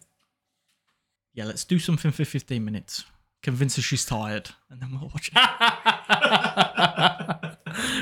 Yeah, 1.32 1.44
let's 1.44 1.64
do 1.64 1.78
something 1.78 2.10
for 2.10 2.24
15 2.24 2.64
minutes. 2.64 3.04
Convince 3.42 3.76
her 3.76 3.82
she's 3.82 4.04
tired, 4.04 4.50
and 4.68 4.82
then 4.82 4.90
we'll 4.92 5.08
watch 5.08 5.30
it. 5.34 5.40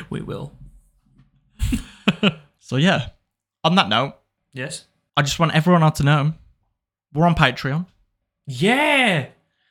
we 0.11 0.21
will. 0.21 0.53
so 2.59 2.77
yeah, 2.77 3.11
on 3.65 3.75
that 3.77 3.89
note, 3.89 4.15
Yes. 4.53 4.87
I 5.17 5.23
just 5.23 5.39
want 5.39 5.55
everyone 5.55 5.83
out 5.83 5.97
to 5.97 6.03
know 6.03 6.35
we're 7.13 7.27
on 7.27 7.35
Patreon. 7.35 7.87
Yeah. 8.47 9.27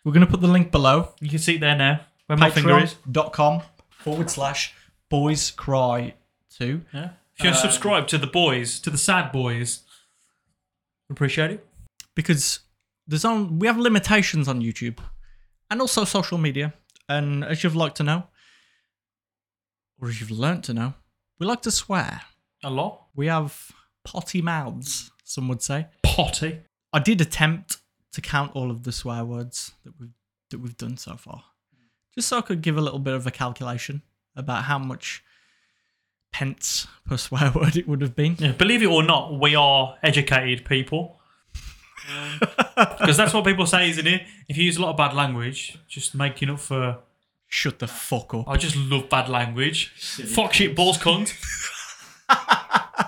We're 0.05 0.11
going 0.13 0.25
to 0.25 0.31
put 0.31 0.41
the 0.41 0.47
link 0.47 0.71
below. 0.71 1.09
You 1.19 1.29
can 1.29 1.39
see 1.39 1.55
it 1.55 1.59
there 1.59 1.75
now. 1.75 2.01
Where 2.27 2.37
my 2.37 2.49
finger 2.49 2.77
is. 2.79 2.95
dot 3.09 3.33
com 3.33 3.61
forward 3.89 4.29
slash 4.29 4.73
boys 5.09 5.51
cry 5.51 6.13
too. 6.49 6.81
Yeah. 6.93 7.09
If 7.37 7.43
you 7.43 7.49
Um, 7.51 7.55
subscribe 7.55 8.07
to 8.07 8.17
the 8.17 8.27
boys, 8.27 8.79
to 8.81 8.89
the 8.89 8.97
sad 8.97 9.31
boys, 9.31 9.81
appreciate 11.09 11.51
it. 11.51 11.65
because 12.15 12.59
there's 13.07 13.25
on 13.25 13.59
we 13.59 13.67
have 13.67 13.77
limitations 13.77 14.47
on 14.47 14.61
YouTube 14.61 14.97
and 15.69 15.81
also 15.81 16.03
social 16.05 16.37
media. 16.37 16.73
And 17.09 17.43
as 17.43 17.63
you've 17.63 17.75
liked 17.75 17.97
to 17.97 18.03
know, 18.03 18.27
or 20.01 20.09
as 20.09 20.19
you've 20.19 20.31
learnt 20.31 20.65
to 20.65 20.73
know, 20.73 20.93
we 21.39 21.45
like 21.45 21.61
to 21.63 21.71
swear. 21.71 22.21
A 22.63 22.69
lot. 22.69 23.07
We 23.15 23.27
have 23.27 23.71
potty 24.03 24.41
mouths, 24.41 25.11
some 25.23 25.47
would 25.47 25.61
say. 25.61 25.87
Potty. 26.03 26.59
I 26.91 26.99
did 26.99 27.21
attempt 27.21 27.77
to 28.13 28.21
count 28.21 28.51
all 28.55 28.71
of 28.71 28.83
the 28.83 28.91
swear 28.91 29.23
words 29.23 29.73
that 29.83 29.93
we've 29.99 30.13
that 30.49 30.59
we've 30.59 30.77
done 30.77 30.97
so 30.97 31.15
far, 31.15 31.43
just 32.15 32.27
so 32.27 32.37
I 32.37 32.41
could 32.41 32.61
give 32.61 32.77
a 32.77 32.81
little 32.81 32.99
bit 32.99 33.13
of 33.13 33.27
a 33.27 33.31
calculation 33.31 34.01
about 34.35 34.63
how 34.63 34.77
much 34.77 35.23
pence 36.31 36.87
per 37.05 37.17
swear 37.25 37.51
word 37.51 37.75
it 37.75 37.87
would 37.87 38.01
have 38.01 38.15
been. 38.15 38.35
Yeah, 38.39 38.51
believe 38.53 38.83
it 38.83 38.87
or 38.87 39.03
not, 39.03 39.39
we 39.39 39.55
are 39.55 39.97
educated 40.03 40.65
people. 40.65 41.16
Because 42.75 43.17
that's 43.17 43.33
what 43.33 43.45
people 43.45 43.65
say, 43.65 43.89
isn't 43.89 44.07
it? 44.07 44.23
If 44.47 44.57
you 44.57 44.63
use 44.63 44.77
a 44.77 44.81
lot 44.81 44.91
of 44.91 44.97
bad 44.97 45.13
language, 45.13 45.77
just 45.87 46.15
making 46.15 46.49
up 46.49 46.59
for. 46.59 46.99
Shut 47.49 47.79
the 47.79 47.87
fuck 47.87 48.33
up. 48.33 48.49
I 48.49 48.57
just 48.57 48.75
love 48.75 49.09
bad 49.09 49.29
language. 49.29 49.93
Fuck 50.35 50.53
shit, 50.53 50.75
balls, 50.75 50.97
cunt. 50.97 51.33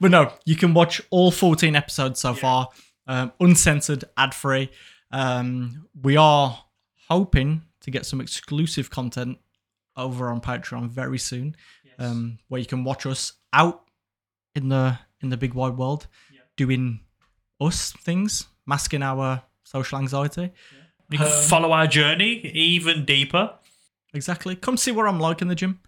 But 0.00 0.10
no, 0.10 0.32
you 0.44 0.56
can 0.56 0.74
watch 0.74 1.00
all 1.10 1.30
14 1.30 1.74
episodes 1.74 2.20
so 2.20 2.34
far, 2.34 2.68
um, 3.06 3.32
uncensored, 3.40 4.04
ad 4.16 4.34
free. 4.34 4.70
Um, 5.10 5.86
we 6.02 6.16
are 6.16 6.64
hoping 7.08 7.62
to 7.80 7.90
get 7.90 8.04
some 8.04 8.20
exclusive 8.20 8.90
content 8.90 9.38
over 9.96 10.28
on 10.28 10.40
Patreon 10.40 10.90
very 10.90 11.18
soon, 11.18 11.56
um, 11.98 12.38
where 12.48 12.60
you 12.60 12.66
can 12.66 12.84
watch 12.84 13.06
us 13.06 13.34
out 13.52 13.84
in 14.54 14.68
the 14.68 14.98
in 15.20 15.30
the 15.30 15.36
big 15.36 15.54
wide 15.54 15.76
world 15.76 16.06
doing 16.56 17.00
us 17.60 17.92
things, 17.92 18.46
masking 18.66 19.02
our 19.02 19.42
social 19.64 19.98
anxiety. 19.98 20.52
You 21.10 21.18
can 21.18 21.28
follow 21.28 21.72
our 21.72 21.86
journey 21.86 22.40
even 22.54 23.04
deeper. 23.04 23.54
Exactly. 24.14 24.56
Come 24.56 24.76
see 24.76 24.90
what 24.90 25.06
I'm 25.06 25.20
like 25.20 25.42
in 25.42 25.48
the 25.48 25.54
gym. 25.54 25.80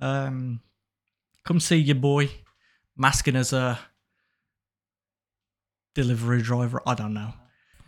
Um, 0.00 0.60
come 1.44 1.60
see 1.60 1.76
your 1.76 1.96
boy 1.96 2.30
masking 2.96 3.36
as 3.36 3.52
a 3.52 3.78
delivery 5.94 6.42
driver. 6.42 6.82
I 6.86 6.94
don't 6.94 7.14
know. 7.14 7.32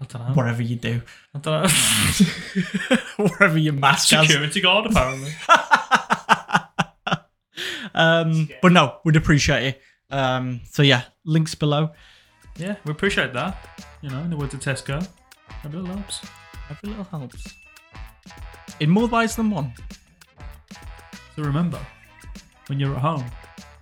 I 0.01 0.05
don't 0.07 0.29
know. 0.29 0.35
Whatever 0.35 0.63
you 0.63 0.77
do, 0.77 1.03
I 1.35 1.39
don't 1.39 1.63
know. 1.63 2.97
wherever 3.17 3.59
you 3.59 3.73
mask 3.73 4.13
as. 4.15 4.27
Security 4.27 4.63
guard, 4.63 4.87
apparently. 4.87 5.33
um, 7.95 8.49
but 8.63 8.73
no, 8.73 8.97
we'd 9.05 9.17
appreciate 9.17 9.67
it. 9.67 9.83
Um, 10.09 10.63
so 10.71 10.83
yeah, 10.83 11.03
links 11.25 11.55
below. 11.55 11.91
Yeah, 12.57 12.77
we 12.85 12.93
appreciate 12.93 13.33
that. 13.33 13.85
You 14.03 14.11
know, 14.11 14.21
in 14.21 14.31
the 14.31 14.37
words 14.37 14.55
of 14.55 14.61
Tesco, 14.61 15.07
every 15.65 15.81
little 15.81 15.97
helps. 15.97 16.23
Every 16.71 16.91
little 16.91 17.05
helps. 17.05 17.55
In 18.81 18.91
more 18.91 19.09
ways 19.09 19.37
than 19.37 19.51
one. 19.51 19.73
So 21.37 21.43
remember, 21.43 21.79
when 22.67 22.81
you're 22.81 22.95
at 22.95 23.01
home, 23.01 23.25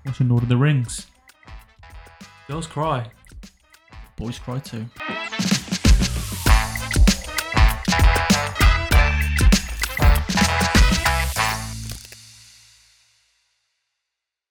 watching 0.07 0.28
Lord 0.28 0.42
of 0.42 0.48
the 0.48 0.57
Rings, 0.57 1.07
girls 2.48 2.66
cry. 2.66 3.11
Boys 4.16 4.38
cry 4.38 4.59
too. 4.59 4.87